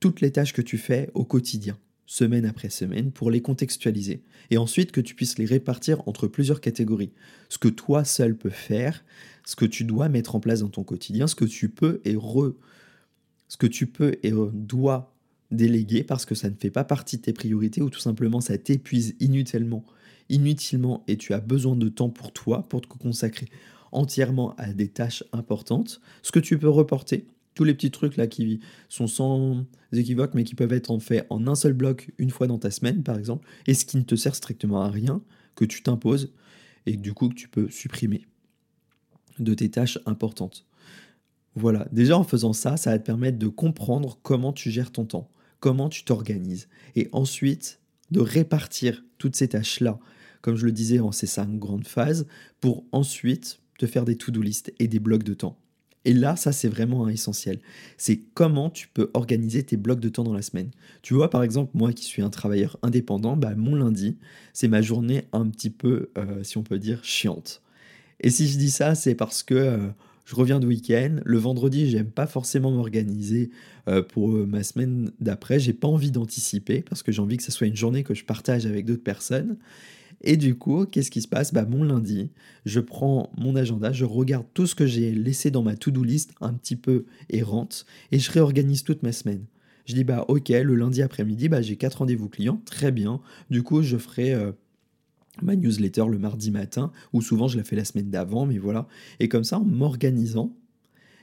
toutes 0.00 0.20
les 0.20 0.32
tâches 0.32 0.52
que 0.52 0.62
tu 0.62 0.78
fais 0.78 1.10
au 1.14 1.24
quotidien 1.24 1.78
semaine 2.04 2.44
après 2.44 2.70
semaine, 2.70 3.12
pour 3.12 3.30
les 3.30 3.40
contextualiser. 3.40 4.24
Et 4.50 4.58
ensuite 4.58 4.90
que 4.90 5.00
tu 5.00 5.14
puisses 5.14 5.38
les 5.38 5.44
répartir 5.44 6.02
entre 6.08 6.26
plusieurs 6.26 6.60
catégories. 6.60 7.12
Ce 7.48 7.56
que 7.56 7.68
toi 7.68 8.02
seul 8.04 8.36
peux 8.36 8.50
faire, 8.50 9.04
ce 9.44 9.54
que 9.54 9.64
tu 9.64 9.84
dois 9.84 10.08
mettre 10.08 10.34
en 10.34 10.40
place 10.40 10.62
dans 10.62 10.70
ton 10.70 10.82
quotidien, 10.82 11.28
ce 11.28 11.36
que 11.36 11.44
tu 11.44 11.68
peux 11.68 12.00
et 12.04 12.16
re, 12.16 12.54
ce 13.46 13.56
que 13.56 13.68
tu 13.68 13.86
peux 13.86 14.16
et 14.24 14.32
dois 14.54 15.14
déléguer 15.52 16.02
parce 16.02 16.24
que 16.24 16.34
ça 16.34 16.50
ne 16.50 16.56
fait 16.56 16.72
pas 16.72 16.82
partie 16.82 17.18
de 17.18 17.22
tes 17.22 17.32
priorités 17.32 17.80
ou 17.80 17.90
tout 17.90 18.00
simplement 18.00 18.40
ça 18.40 18.58
t'épuise 18.58 19.14
inutilement, 19.20 19.84
inutilement 20.28 21.04
et 21.08 21.16
tu 21.16 21.32
as 21.32 21.40
besoin 21.40 21.76
de 21.76 21.88
temps 21.88 22.10
pour 22.10 22.32
toi 22.32 22.62
pour 22.68 22.80
te 22.80 22.88
consacrer 22.88 23.48
entièrement 23.92 24.54
à 24.56 24.72
des 24.72 24.88
tâches 24.88 25.24
importantes, 25.32 26.00
ce 26.22 26.32
que 26.32 26.40
tu 26.40 26.58
peux 26.58 26.68
reporter 26.68 27.26
tous 27.54 27.64
les 27.64 27.74
petits 27.74 27.90
trucs 27.90 28.16
là 28.16 28.26
qui 28.26 28.60
sont 28.88 29.06
sans 29.06 29.64
équivoque, 29.92 30.34
mais 30.34 30.44
qui 30.44 30.54
peuvent 30.54 30.72
être 30.72 30.90
en 30.90 31.00
fait 31.00 31.26
en 31.28 31.46
un 31.48 31.54
seul 31.54 31.72
bloc 31.72 32.12
une 32.18 32.30
fois 32.30 32.46
dans 32.46 32.58
ta 32.58 32.70
semaine, 32.70 33.02
par 33.02 33.18
exemple, 33.18 33.48
et 33.66 33.74
ce 33.74 33.84
qui 33.84 33.96
ne 33.96 34.02
te 34.02 34.14
sert 34.14 34.36
strictement 34.36 34.82
à 34.82 34.90
rien, 34.90 35.22
que 35.56 35.64
tu 35.64 35.82
t'imposes, 35.82 36.32
et 36.86 36.96
du 36.96 37.14
coup 37.14 37.28
que 37.28 37.34
tu 37.34 37.48
peux 37.48 37.68
supprimer 37.68 38.26
de 39.40 39.54
tes 39.54 39.70
tâches 39.70 39.98
importantes. 40.06 40.66
Voilà, 41.56 41.88
déjà 41.90 42.16
en 42.16 42.22
faisant 42.22 42.52
ça, 42.52 42.76
ça 42.76 42.90
va 42.90 42.98
te 43.00 43.04
permettre 43.04 43.38
de 43.38 43.48
comprendre 43.48 44.18
comment 44.22 44.52
tu 44.52 44.70
gères 44.70 44.92
ton 44.92 45.04
temps, 45.04 45.28
comment 45.58 45.88
tu 45.88 46.04
t'organises, 46.04 46.68
et 46.94 47.08
ensuite 47.10 47.80
de 48.12 48.20
répartir 48.20 49.04
toutes 49.18 49.34
ces 49.34 49.48
tâches-là, 49.48 49.98
comme 50.42 50.56
je 50.56 50.66
le 50.66 50.72
disais 50.72 51.00
en 51.00 51.12
ces 51.12 51.26
cinq 51.26 51.58
grandes 51.58 51.86
phases, 51.86 52.26
pour 52.60 52.84
ensuite 52.92 53.60
te 53.78 53.86
faire 53.86 54.04
des 54.04 54.16
to-do 54.16 54.42
list 54.42 54.72
et 54.78 54.88
des 54.88 54.98
blocs 54.98 55.22
de 55.22 55.34
temps. 55.34 55.56
Et 56.04 56.14
là, 56.14 56.36
ça, 56.36 56.52
c'est 56.52 56.68
vraiment 56.68 57.04
un 57.04 57.08
essentiel. 57.08 57.58
C'est 57.96 58.20
comment 58.34 58.70
tu 58.70 58.88
peux 58.88 59.10
organiser 59.14 59.62
tes 59.62 59.76
blocs 59.76 60.00
de 60.00 60.08
temps 60.08 60.24
dans 60.24 60.32
la 60.32 60.42
semaine. 60.42 60.70
Tu 61.02 61.12
vois, 61.12 61.28
par 61.28 61.42
exemple, 61.42 61.72
moi 61.74 61.92
qui 61.92 62.04
suis 62.04 62.22
un 62.22 62.30
travailleur 62.30 62.78
indépendant, 62.82 63.36
bah, 63.36 63.54
mon 63.54 63.74
lundi, 63.74 64.16
c'est 64.52 64.68
ma 64.68 64.80
journée 64.80 65.24
un 65.32 65.46
petit 65.48 65.70
peu, 65.70 66.10
euh, 66.16 66.42
si 66.42 66.56
on 66.56 66.62
peut 66.62 66.78
dire, 66.78 67.04
chiante. 67.04 67.62
Et 68.20 68.30
si 68.30 68.48
je 68.48 68.56
dis 68.58 68.70
ça, 68.70 68.94
c'est 68.94 69.14
parce 69.14 69.42
que 69.42 69.54
euh, 69.54 69.88
je 70.24 70.34
reviens 70.34 70.60
de 70.60 70.66
week-end. 70.66 71.16
Le 71.24 71.38
vendredi, 71.38 71.90
j'aime 71.90 72.10
pas 72.10 72.26
forcément 72.26 72.70
m'organiser 72.70 73.50
euh, 73.88 74.02
pour 74.02 74.30
ma 74.30 74.62
semaine 74.62 75.10
d'après. 75.20 75.58
J'ai 75.58 75.74
pas 75.74 75.88
envie 75.88 76.10
d'anticiper 76.10 76.80
parce 76.80 77.02
que 77.02 77.12
j'ai 77.12 77.20
envie 77.20 77.36
que 77.36 77.42
ce 77.42 77.52
soit 77.52 77.66
une 77.66 77.76
journée 77.76 78.02
que 78.02 78.14
je 78.14 78.24
partage 78.24 78.66
avec 78.66 78.86
d'autres 78.86 79.02
personnes. 79.02 79.58
Et 80.22 80.36
du 80.36 80.56
coup, 80.56 80.84
qu'est-ce 80.86 81.10
qui 81.10 81.22
se 81.22 81.28
passe? 81.28 81.52
Bah, 81.52 81.64
Mon 81.64 81.84
lundi, 81.84 82.30
je 82.66 82.80
prends 82.80 83.30
mon 83.36 83.54
agenda, 83.56 83.92
je 83.92 84.04
regarde 84.04 84.46
tout 84.52 84.66
ce 84.66 84.74
que 84.74 84.86
j'ai 84.86 85.12
laissé 85.12 85.50
dans 85.50 85.62
ma 85.62 85.76
to-do 85.76 86.02
list 86.02 86.32
un 86.40 86.52
petit 86.54 86.76
peu 86.76 87.04
errante 87.30 87.86
et 88.10 88.18
je 88.18 88.30
réorganise 88.30 88.82
toute 88.82 89.02
ma 89.02 89.12
semaine. 89.12 89.44
Je 89.86 89.94
dis, 89.94 90.04
bah 90.04 90.26
ok, 90.28 90.50
le 90.50 90.74
lundi 90.74 91.00
après-midi, 91.00 91.48
bah, 91.48 91.62
j'ai 91.62 91.76
quatre 91.76 92.00
rendez-vous 92.00 92.28
clients, 92.28 92.60
très 92.66 92.92
bien. 92.92 93.20
Du 93.48 93.62
coup, 93.62 93.82
je 93.82 93.96
ferai 93.96 94.34
euh, 94.34 94.52
ma 95.40 95.56
newsletter 95.56 96.04
le 96.10 96.18
mardi 96.18 96.50
matin, 96.50 96.92
ou 97.14 97.22
souvent 97.22 97.48
je 97.48 97.56
la 97.56 97.64
fais 97.64 97.76
la 97.76 97.86
semaine 97.86 98.10
d'avant, 98.10 98.44
mais 98.44 98.58
voilà. 98.58 98.86
Et 99.18 99.28
comme 99.28 99.44
ça, 99.44 99.58
en 99.58 99.64
m'organisant, 99.64 100.54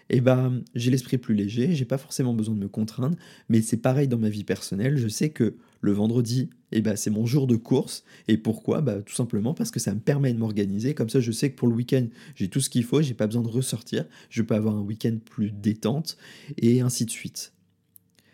eh 0.10 0.22
ben, 0.22 0.62
j'ai 0.76 0.92
l'esprit 0.92 1.18
plus 1.18 1.34
léger, 1.34 1.74
j'ai 1.74 1.86
pas 1.86 1.98
forcément 1.98 2.34
besoin 2.34 2.56
de 2.56 2.60
me 2.60 2.68
contraindre, 2.68 3.18
mais 3.50 3.62
c'est 3.62 3.78
pareil 3.78 4.08
dans 4.08 4.18
ma 4.18 4.30
vie 4.30 4.44
personnelle, 4.44 4.98
je 4.98 5.08
sais 5.08 5.30
que 5.30 5.56
le 5.82 5.92
vendredi, 5.92 6.50
eh 6.72 6.82
ben, 6.82 6.96
c'est 6.96 7.10
mon 7.10 7.26
jour 7.26 7.48
de 7.48 7.56
course, 7.56 8.04
et 8.28 8.38
pourquoi? 8.38 8.82
Bah, 8.82 9.02
Tout 9.02 9.16
simplement 9.16 9.54
parce 9.54 9.72
que 9.72 9.80
ça 9.80 9.94
me 9.94 10.00
permet 10.00 10.34
de 10.34 10.40
m'organiser, 10.40 10.94
comme 10.94 11.10
ça 11.10 11.20
je 11.20 11.32
sais 11.32 11.50
que 11.52 11.56
pour 11.56 11.68
le 11.68 11.76
week-end, 11.76 12.08
j'ai 12.36 12.50
tout 12.50 12.62
ce 12.62 12.70
qu'il 12.70 12.84
faut, 12.84 13.02
j'ai 13.02 13.14
pas 13.14 13.28
besoin 13.28 13.42
de 13.42 13.48
ressortir, 13.48 14.06
je 14.30 14.42
peux 14.42 14.56
avoir 14.56 14.76
un 14.76 14.82
week-end 14.82 15.18
plus 15.24 15.52
détente, 15.52 16.18
et 16.58 16.82
ainsi 16.82 17.06
de 17.06 17.12
suite. 17.12 17.54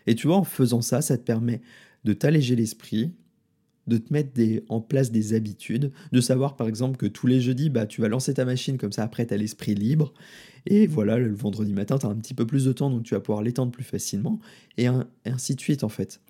Et 0.06 0.14
tu 0.14 0.26
vois, 0.26 0.36
en 0.36 0.44
faisant 0.44 0.82
ça, 0.82 1.00
ça 1.00 1.16
te 1.16 1.22
permet 1.22 1.62
de 2.04 2.12
t'alléger 2.12 2.56
l'esprit, 2.56 3.12
de 3.86 3.96
te 3.96 4.12
mettre 4.12 4.32
des, 4.32 4.64
en 4.68 4.80
place 4.80 5.10
des 5.10 5.34
habitudes, 5.34 5.92
de 6.12 6.20
savoir 6.20 6.56
par 6.56 6.68
exemple 6.68 6.96
que 6.96 7.06
tous 7.06 7.26
les 7.26 7.40
jeudis, 7.40 7.68
bah, 7.68 7.86
tu 7.86 8.00
vas 8.00 8.08
lancer 8.08 8.34
ta 8.34 8.44
machine 8.44 8.78
comme 8.78 8.92
ça, 8.92 9.02
après 9.02 9.26
tu 9.26 9.34
as 9.34 9.36
l'esprit 9.36 9.74
libre, 9.74 10.12
et 10.66 10.86
voilà, 10.86 11.18
le 11.18 11.34
vendredi 11.34 11.72
matin, 11.72 11.98
tu 11.98 12.06
as 12.06 12.08
un 12.08 12.14
petit 12.14 12.34
peu 12.34 12.46
plus 12.46 12.64
de 12.64 12.72
temps, 12.72 12.90
donc 12.90 13.02
tu 13.02 13.14
vas 13.14 13.20
pouvoir 13.20 13.42
l'étendre 13.42 13.72
plus 13.72 13.84
facilement, 13.84 14.38
et, 14.78 14.86
ainsi 15.24 15.54
de 15.54 15.60
suite 15.60 15.84
en 15.84 15.88
fait. 15.88 16.20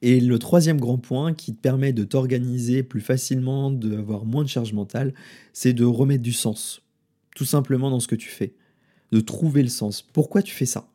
Et 0.00 0.20
le 0.20 0.38
troisième 0.38 0.78
grand 0.78 0.98
point 0.98 1.34
qui 1.34 1.54
te 1.54 1.60
permet 1.60 1.92
de 1.92 2.04
t'organiser 2.04 2.82
plus 2.82 3.00
facilement, 3.00 3.70
d'avoir 3.70 4.24
moins 4.24 4.44
de 4.44 4.48
charge 4.48 4.72
mentale, 4.72 5.12
c'est 5.52 5.72
de 5.72 5.84
remettre 5.84 6.22
du 6.22 6.32
sens, 6.32 6.82
tout 7.34 7.44
simplement 7.44 7.90
dans 7.90 8.00
ce 8.00 8.06
que 8.08 8.14
tu 8.14 8.28
fais, 8.28 8.54
de 9.10 9.20
trouver 9.20 9.62
le 9.62 9.68
sens. 9.68 10.02
Pourquoi 10.02 10.42
tu 10.42 10.54
fais 10.54 10.66
ça? 10.66 10.88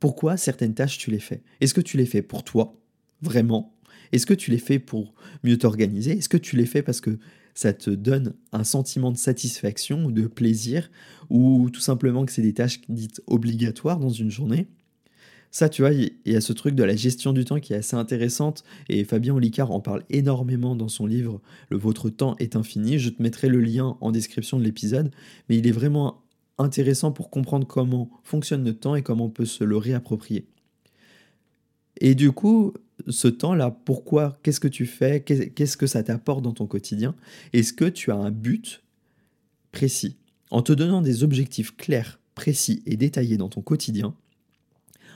Pourquoi 0.00 0.36
certaines 0.36 0.74
tâches 0.74 0.98
tu 0.98 1.10
les 1.10 1.18
fais? 1.18 1.42
Est-ce 1.60 1.74
que 1.74 1.80
tu 1.80 1.96
les 1.96 2.06
fais 2.06 2.22
pour 2.22 2.44
toi, 2.44 2.74
vraiment? 3.22 3.77
Est-ce 4.12 4.26
que 4.26 4.34
tu 4.34 4.50
les 4.50 4.58
fais 4.58 4.78
pour 4.78 5.14
mieux 5.44 5.58
t'organiser? 5.58 6.18
Est-ce 6.18 6.28
que 6.28 6.36
tu 6.36 6.56
les 6.56 6.66
fais 6.66 6.82
parce 6.82 7.00
que 7.00 7.18
ça 7.54 7.72
te 7.72 7.90
donne 7.90 8.34
un 8.52 8.64
sentiment 8.64 9.10
de 9.10 9.16
satisfaction 9.16 10.04
ou 10.04 10.12
de 10.12 10.26
plaisir, 10.26 10.90
ou 11.28 11.70
tout 11.70 11.80
simplement 11.80 12.24
que 12.24 12.32
c'est 12.32 12.42
des 12.42 12.54
tâches 12.54 12.80
dites 12.88 13.20
obligatoires 13.26 13.98
dans 13.98 14.10
une 14.10 14.30
journée? 14.30 14.68
Ça, 15.50 15.68
tu 15.68 15.82
vois, 15.82 15.92
il 15.92 16.12
y 16.26 16.36
a 16.36 16.40
ce 16.42 16.52
truc 16.52 16.74
de 16.74 16.84
la 16.84 16.94
gestion 16.94 17.32
du 17.32 17.44
temps 17.44 17.58
qui 17.58 17.72
est 17.72 17.76
assez 17.76 17.96
intéressante, 17.96 18.64
et 18.88 19.02
Fabien 19.04 19.34
Olicard 19.34 19.70
en 19.70 19.80
parle 19.80 20.04
énormément 20.10 20.76
dans 20.76 20.88
son 20.88 21.06
livre 21.06 21.40
Le 21.70 21.78
Votre 21.78 22.10
temps 22.10 22.36
est 22.38 22.54
infini. 22.54 22.98
Je 22.98 23.08
te 23.08 23.22
mettrai 23.22 23.48
le 23.48 23.60
lien 23.60 23.96
en 24.00 24.12
description 24.12 24.58
de 24.58 24.64
l'épisode, 24.64 25.10
mais 25.48 25.56
il 25.56 25.66
est 25.66 25.72
vraiment 25.72 26.22
intéressant 26.58 27.12
pour 27.12 27.30
comprendre 27.30 27.66
comment 27.66 28.10
fonctionne 28.24 28.62
notre 28.62 28.80
temps 28.80 28.94
et 28.94 29.02
comment 29.02 29.26
on 29.26 29.30
peut 29.30 29.46
se 29.46 29.64
le 29.64 29.76
réapproprier. 29.76 30.46
Et 32.00 32.14
du 32.14 32.30
coup, 32.32 32.74
ce 33.06 33.28
temps-là, 33.28 33.70
pourquoi, 33.84 34.38
qu'est-ce 34.42 34.60
que 34.60 34.68
tu 34.68 34.86
fais, 34.86 35.22
qu'est-ce 35.22 35.76
que 35.76 35.86
ça 35.86 36.02
t'apporte 36.02 36.42
dans 36.42 36.52
ton 36.52 36.66
quotidien? 36.66 37.14
Est-ce 37.52 37.72
que 37.72 37.84
tu 37.84 38.10
as 38.10 38.16
un 38.16 38.30
but 38.30 38.82
précis? 39.72 40.16
En 40.50 40.62
te 40.62 40.72
donnant 40.72 41.02
des 41.02 41.22
objectifs 41.22 41.76
clairs, 41.76 42.18
précis 42.34 42.82
et 42.86 42.96
détaillés 42.96 43.36
dans 43.36 43.48
ton 43.48 43.60
quotidien, 43.60 44.14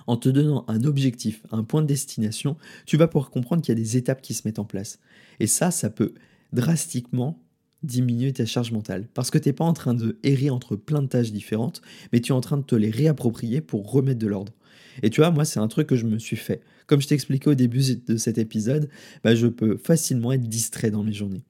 en 0.06 0.16
te 0.16 0.28
donnant 0.28 0.64
un 0.68 0.84
objectif, 0.84 1.42
un 1.50 1.64
point 1.64 1.82
de 1.82 1.86
destination, 1.86 2.56
tu 2.86 2.96
vas 2.96 3.08
pouvoir 3.08 3.30
comprendre 3.30 3.62
qu'il 3.62 3.76
y 3.76 3.78
a 3.78 3.82
des 3.82 3.96
étapes 3.96 4.22
qui 4.22 4.34
se 4.34 4.42
mettent 4.46 4.58
en 4.58 4.64
place. 4.64 4.98
Et 5.40 5.46
ça, 5.46 5.70
ça 5.70 5.90
peut 5.90 6.14
drastiquement 6.52 7.38
diminuer 7.82 8.32
ta 8.32 8.46
charge 8.46 8.72
mentale. 8.72 9.08
Parce 9.14 9.30
que 9.30 9.38
tu 9.38 9.48
n'es 9.48 9.52
pas 9.52 9.64
en 9.64 9.72
train 9.72 9.94
de 9.94 10.18
errer 10.22 10.50
entre 10.50 10.76
plein 10.76 11.02
de 11.02 11.08
tâches 11.08 11.32
différentes, 11.32 11.82
mais 12.12 12.20
tu 12.20 12.32
es 12.32 12.34
en 12.34 12.40
train 12.40 12.56
de 12.56 12.62
te 12.62 12.74
les 12.74 12.90
réapproprier 12.90 13.60
pour 13.60 13.90
remettre 13.90 14.20
de 14.20 14.26
l'ordre. 14.26 14.52
Et 15.02 15.10
tu 15.10 15.20
vois, 15.20 15.30
moi, 15.30 15.44
c'est 15.44 15.60
un 15.60 15.68
truc 15.68 15.86
que 15.86 15.96
je 15.96 16.06
me 16.06 16.18
suis 16.18 16.36
fait. 16.36 16.60
Comme 16.86 17.00
je 17.00 17.08
t'expliquais 17.08 17.48
au 17.48 17.54
début 17.54 17.82
de 18.06 18.16
cet 18.16 18.38
épisode, 18.38 18.88
bah, 19.24 19.34
je 19.34 19.46
peux 19.46 19.76
facilement 19.76 20.32
être 20.32 20.48
distrait 20.48 20.90
dans 20.90 21.02
mes 21.02 21.12
journées. 21.12 21.44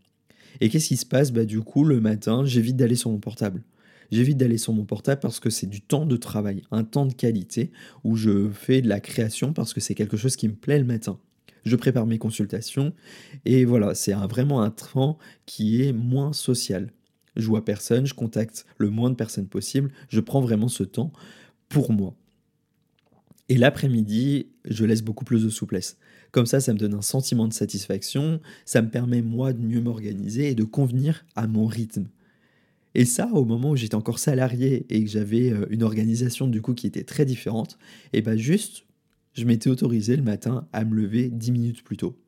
Et 0.61 0.69
qu'est-ce 0.69 0.89
qui 0.89 0.97
se 0.97 1.07
passe? 1.07 1.33
Bah 1.33 1.45
du 1.45 1.61
coup, 1.61 1.85
le 1.85 2.01
matin, 2.01 2.45
j'évite 2.45 2.77
d'aller 2.77 2.97
sur 2.97 3.11
mon 3.11 3.19
portable. 3.19 3.63
J'évite 4.11 4.37
d'aller 4.37 4.59
sur 4.59 4.75
mon 4.75 4.85
portable 4.85 5.21
parce 5.21 5.41
que 5.41 5.49
c'est 5.49 5.67
du 5.67 5.81
temps 5.81 6.05
de 6.05 6.17
travail, 6.17 6.63
un 6.71 6.85
temps 6.85 7.07
de 7.07 7.15
qualité 7.15 7.73
où 8.05 8.15
je 8.15 8.51
fais 8.51 8.83
de 8.83 8.89
la 8.89 9.01
création 9.01 9.55
parce 9.55 9.73
que 9.73 9.81
c'est 9.81 9.95
quelque 9.95 10.19
chose 10.19 10.37
qui 10.37 10.49
me 10.49 10.55
plaît 10.55 10.79
le 10.79 10.85
matin. 10.85 11.19
Je 11.65 11.77
prépare 11.77 12.07
mes 12.07 12.19
consultations 12.19 12.93
et 13.47 13.65
voilà, 13.65 13.95
c'est 13.95 14.13
vraiment 14.13 14.61
un 14.63 14.71
temps 14.71 15.19
qui 15.47 15.83
est 15.83 15.93
moins 15.93 16.33
social. 16.33 16.93
Je 17.37 17.47
vois 17.47 17.65
personne, 17.65 18.05
je 18.05 18.13
contacte 18.13 18.67
le 18.77 18.91
moins 18.91 19.09
de 19.09 19.15
personnes 19.15 19.49
possible, 19.49 19.91
je 20.11 20.21
prends 20.21 20.43
vraiment 20.43 20.69
ce 20.69 20.83
temps 20.83 21.13
pour 21.71 21.91
moi. 21.93 22.15
Et 23.53 23.59
l'après-midi, 23.59 24.47
je 24.65 24.87
laisse 24.87 25.03
beaucoup 25.03 25.27
plus 25.27 25.45
de 25.45 25.51
souplesse. 25.51 25.99
Comme 26.31 26.47
ça, 26.47 26.59
ça 26.59 26.73
me 26.73 26.79
donne 26.79 26.95
un 26.95 27.03
sentiment 27.03 27.47
de 27.47 27.53
satisfaction, 27.53 28.41
ça 28.65 28.81
me 28.81 28.89
permet 28.89 29.21
moi 29.21 29.53
de 29.53 29.61
mieux 29.61 29.83
m'organiser 29.83 30.49
et 30.49 30.55
de 30.55 30.65
convenir 30.65 31.27
à 31.37 31.47
mon 31.47 31.67
rythme. 31.67 32.07
Et 32.95 33.05
ça, 33.05 33.29
au 33.31 33.45
moment 33.45 33.73
où 33.73 33.77
j'étais 33.77 33.95
encore 33.95 34.19
salarié 34.19 34.87
et 34.89 35.05
que 35.05 35.11
j'avais 35.11 35.53
euh, 35.53 35.67
une 35.69 35.83
organisation 35.83 36.49
du 36.49 36.63
coup 36.63 36.73
qui 36.73 36.87
était 36.87 37.05
très 37.05 37.27
différente, 37.27 37.77
et 38.15 38.21
eh 38.21 38.23
bien 38.23 38.37
juste, 38.37 38.87
je 39.35 39.45
m'étais 39.45 39.69
autorisé 39.69 40.17
le 40.17 40.23
matin 40.23 40.67
à 40.73 40.87
me 40.87 40.95
lever 40.95 41.29
10 41.29 41.53
minutes 41.53 41.85
plus 41.85 41.99
tôt. 41.99 42.19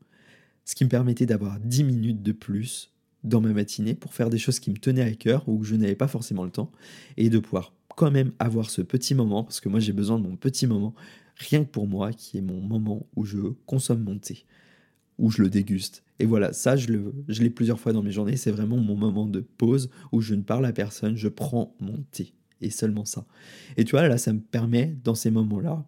Ce 0.67 0.75
qui 0.75 0.85
me 0.85 0.91
permettait 0.91 1.25
d'avoir 1.25 1.59
10 1.59 1.85
minutes 1.85 2.23
de 2.23 2.33
plus 2.33 2.93
dans 3.23 3.41
ma 3.41 3.55
matinée 3.55 3.95
pour 3.95 4.13
faire 4.13 4.29
des 4.29 4.37
choses 4.37 4.61
qui 4.61 4.71
me 4.71 4.77
tenaient 4.77 5.01
à 5.01 5.15
cœur 5.15 5.49
ou 5.49 5.59
que 5.59 5.65
je 5.65 5.75
n'avais 5.75 5.95
pas 5.95 6.09
forcément 6.09 6.45
le 6.45 6.51
temps 6.51 6.71
et 7.17 7.31
de 7.31 7.39
pouvoir 7.39 7.73
quand 7.97 8.11
même 8.11 8.33
avoir 8.39 8.71
ce 8.71 8.83
petit 8.83 9.15
moment, 9.15 9.45
parce 9.45 9.61
que 9.61 9.69
moi 9.69 9.81
j'ai 9.81 9.93
besoin 9.93 10.19
de 10.19 10.27
mon 10.27 10.37
petit 10.37 10.67
moment, 10.67 10.95
rien 11.37 11.65
que 11.65 11.71
pour 11.71 11.87
moi, 11.87 12.13
qui 12.13 12.39
est 12.39 12.43
mon 12.43 12.61
moment 12.61 13.07
où 13.17 13.25
je 13.25 13.39
consomme 13.67 14.03
mon 14.03 14.19
thé, 14.19 14.45
où 15.19 15.31
je 15.31 15.43
le 15.43 15.51
déguste. 15.51 16.03
Et 16.19 16.27
voilà, 16.27 16.53
ça 16.53 16.77
je, 16.77 16.89
le, 16.89 17.15
je 17.29 17.43
l'ai 17.43 17.51
plusieurs 17.51 17.81
fois 17.81 17.93
dans 17.93 18.03
mes 18.03 18.13
journées, 18.13 18.37
c'est 18.37 18.51
vraiment 18.51 18.77
mon 18.77 18.97
moment 18.97 19.27
de 19.27 19.41
pause 19.41 19.91
où 20.13 20.21
je 20.21 20.35
ne 20.35 20.43
parle 20.43 20.67
à 20.67 20.73
personne, 20.73 21.17
je 21.17 21.29
prends 21.29 21.75
mon 21.81 22.05
thé. 22.11 22.33
Et 22.61 22.71
seulement 22.71 23.05
ça. 23.05 23.27
Et 23.77 23.85
tu 23.85 23.91
vois, 23.91 24.09
là, 24.09 24.17
ça 24.17 24.33
me 24.33 24.41
permet, 24.41 24.97
dans 25.05 25.15
ces 25.15 25.31
moments-là, 25.31 25.85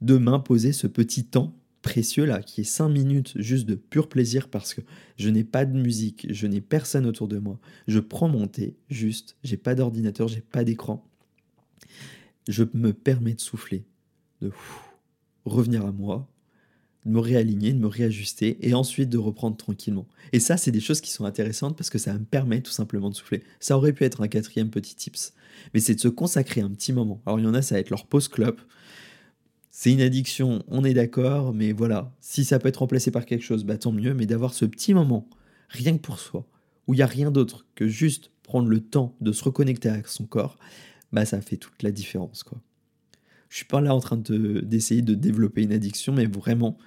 de 0.00 0.18
m'imposer 0.18 0.72
ce 0.72 0.86
petit 0.86 1.24
temps 1.24 1.56
précieux 1.82 2.26
là, 2.26 2.42
qui 2.42 2.60
est 2.60 2.64
5 2.64 2.88
minutes 2.88 3.32
juste 3.36 3.66
de 3.66 3.74
pur 3.74 4.08
plaisir 4.08 4.48
parce 4.48 4.74
que 4.74 4.82
je 5.16 5.30
n'ai 5.30 5.44
pas 5.44 5.64
de 5.64 5.78
musique, 5.78 6.26
je 6.30 6.46
n'ai 6.46 6.60
personne 6.60 7.06
autour 7.06 7.28
de 7.28 7.38
moi. 7.38 7.58
Je 7.88 7.98
prends 7.98 8.28
mon 8.28 8.46
thé, 8.46 8.76
juste, 8.88 9.36
j'ai 9.42 9.56
pas 9.56 9.74
d'ordinateur, 9.74 10.28
j'ai 10.28 10.42
pas 10.42 10.64
d'écran 10.64 11.09
je 12.48 12.64
me 12.74 12.92
permets 12.92 13.34
de 13.34 13.40
souffler, 13.40 13.84
de 14.40 14.50
revenir 15.44 15.84
à 15.84 15.92
moi, 15.92 16.28
de 17.04 17.10
me 17.10 17.18
réaligner, 17.18 17.72
de 17.72 17.78
me 17.78 17.86
réajuster 17.86 18.58
et 18.60 18.74
ensuite 18.74 19.08
de 19.08 19.18
reprendre 19.18 19.56
tranquillement. 19.56 20.06
Et 20.32 20.40
ça, 20.40 20.56
c'est 20.56 20.70
des 20.70 20.80
choses 20.80 21.00
qui 21.00 21.10
sont 21.10 21.24
intéressantes 21.24 21.76
parce 21.76 21.90
que 21.90 21.98
ça 21.98 22.12
me 22.12 22.24
permet 22.24 22.60
tout 22.60 22.72
simplement 22.72 23.10
de 23.10 23.14
souffler. 23.14 23.42
Ça 23.58 23.76
aurait 23.76 23.92
pu 23.92 24.04
être 24.04 24.20
un 24.20 24.28
quatrième 24.28 24.70
petit 24.70 24.94
tips, 24.94 25.32
mais 25.72 25.80
c'est 25.80 25.94
de 25.94 26.00
se 26.00 26.08
consacrer 26.08 26.60
un 26.60 26.70
petit 26.70 26.92
moment. 26.92 27.22
Alors 27.26 27.38
il 27.38 27.44
y 27.44 27.48
en 27.48 27.54
a, 27.54 27.62
ça 27.62 27.76
va 27.76 27.80
être 27.80 27.90
leur 27.90 28.06
pause 28.06 28.28
club. 28.28 28.60
C'est 29.70 29.92
une 29.92 30.02
addiction, 30.02 30.62
on 30.68 30.84
est 30.84 30.94
d'accord, 30.94 31.54
mais 31.54 31.72
voilà, 31.72 32.12
si 32.20 32.44
ça 32.44 32.58
peut 32.58 32.68
être 32.68 32.78
remplacé 32.78 33.10
par 33.10 33.24
quelque 33.24 33.44
chose, 33.44 33.64
bah 33.64 33.78
tant 33.78 33.92
mieux, 33.92 34.14
mais 34.14 34.26
d'avoir 34.26 34.52
ce 34.52 34.64
petit 34.64 34.92
moment, 34.92 35.28
rien 35.68 35.96
que 35.96 36.02
pour 36.02 36.18
soi, 36.18 36.46
où 36.86 36.92
il 36.92 36.98
n'y 36.98 37.02
a 37.02 37.06
rien 37.06 37.30
d'autre 37.30 37.66
que 37.76 37.86
juste 37.86 38.30
prendre 38.42 38.68
le 38.68 38.80
temps 38.80 39.14
de 39.20 39.30
se 39.32 39.44
reconnecter 39.44 39.88
avec 39.88 40.08
son 40.08 40.26
corps, 40.26 40.58
bah 41.12 41.24
ça 41.24 41.40
fait 41.40 41.56
toute 41.56 41.82
la 41.82 41.90
différence 41.90 42.42
quoi. 42.42 42.58
Je 43.50 43.56
suis 43.56 43.64
pas 43.64 43.80
là 43.80 43.94
en 43.94 44.00
train 44.00 44.16
de, 44.16 44.60
d'essayer 44.60 45.02
de 45.02 45.14
développer 45.14 45.62
une 45.62 45.72
addiction, 45.72 46.12
mais 46.12 46.24
vraiment, 46.24 46.78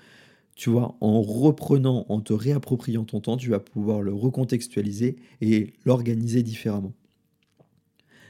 tu 0.56 0.70
vois, 0.70 0.96
en 1.02 1.22
reprenant, 1.22 2.06
en 2.08 2.22
te 2.22 2.32
réappropriant 2.32 3.04
ton 3.04 3.20
temps, 3.20 3.36
tu 3.36 3.50
vas 3.50 3.60
pouvoir 3.60 4.02
le 4.02 4.14
recontextualiser 4.14 5.18
et 5.42 5.74
l'organiser 5.86 6.42
différemment. 6.42 6.94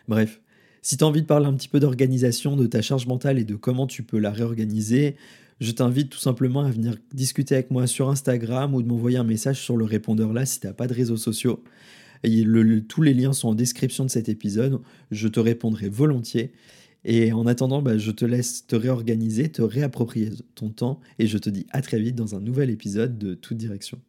Bref, 0.07 0.41
si 0.81 0.97
tu 0.97 1.03
as 1.03 1.07
envie 1.07 1.21
de 1.21 1.27
parler 1.27 1.45
un 1.45 1.53
petit 1.53 1.67
peu 1.67 1.79
d'organisation 1.79 2.57
de 2.57 2.65
ta 2.65 2.81
charge 2.81 3.05
mentale 3.05 3.38
et 3.38 3.45
de 3.45 3.55
comment 3.55 3.85
tu 3.85 4.01
peux 4.01 4.17
la 4.17 4.31
réorganiser, 4.31 5.15
je 5.62 5.71
t'invite 5.71 6.09
tout 6.09 6.19
simplement 6.19 6.62
à 6.62 6.71
venir 6.71 6.97
discuter 7.13 7.53
avec 7.53 7.69
moi 7.69 7.85
sur 7.85 8.09
Instagram 8.09 8.73
ou 8.73 8.81
de 8.81 8.88
m'envoyer 8.88 9.17
un 9.17 9.23
message 9.23 9.62
sur 9.62 9.77
le 9.77 9.85
répondeur 9.85 10.33
là 10.33 10.45
si 10.45 10.59
tu 10.59 10.67
n'as 10.67 10.73
pas 10.73 10.88
de 10.88 10.93
réseaux 10.93 11.17
sociaux 11.17 11.63
tous 12.87 13.01
les 13.01 13.13
liens 13.13 13.33
sont 13.33 13.49
en 13.49 13.55
description 13.55 14.05
de 14.05 14.09
cet 14.09 14.29
épisode. 14.29 14.81
Je 15.12 15.27
te 15.27 15.39
répondrai 15.39 15.89
volontiers. 15.89 16.51
Et 17.05 17.33
en 17.33 17.45
attendant, 17.47 17.81
bah, 17.81 17.97
je 17.97 18.12
te 18.12 18.23
laisse 18.23 18.65
te 18.65 18.75
réorganiser, 18.75 19.49
te 19.49 19.62
réapproprier 19.62 20.29
ton 20.55 20.69
temps. 20.69 20.99
Et 21.19 21.27
je 21.27 21.38
te 21.38 21.49
dis 21.49 21.65
à 21.71 21.81
très 21.81 21.99
vite 21.99 22.15
dans 22.15 22.36
un 22.36 22.39
nouvel 22.39 22.69
épisode 22.69 23.17
de 23.17 23.33
Toute 23.33 23.57
Direction. 23.57 23.99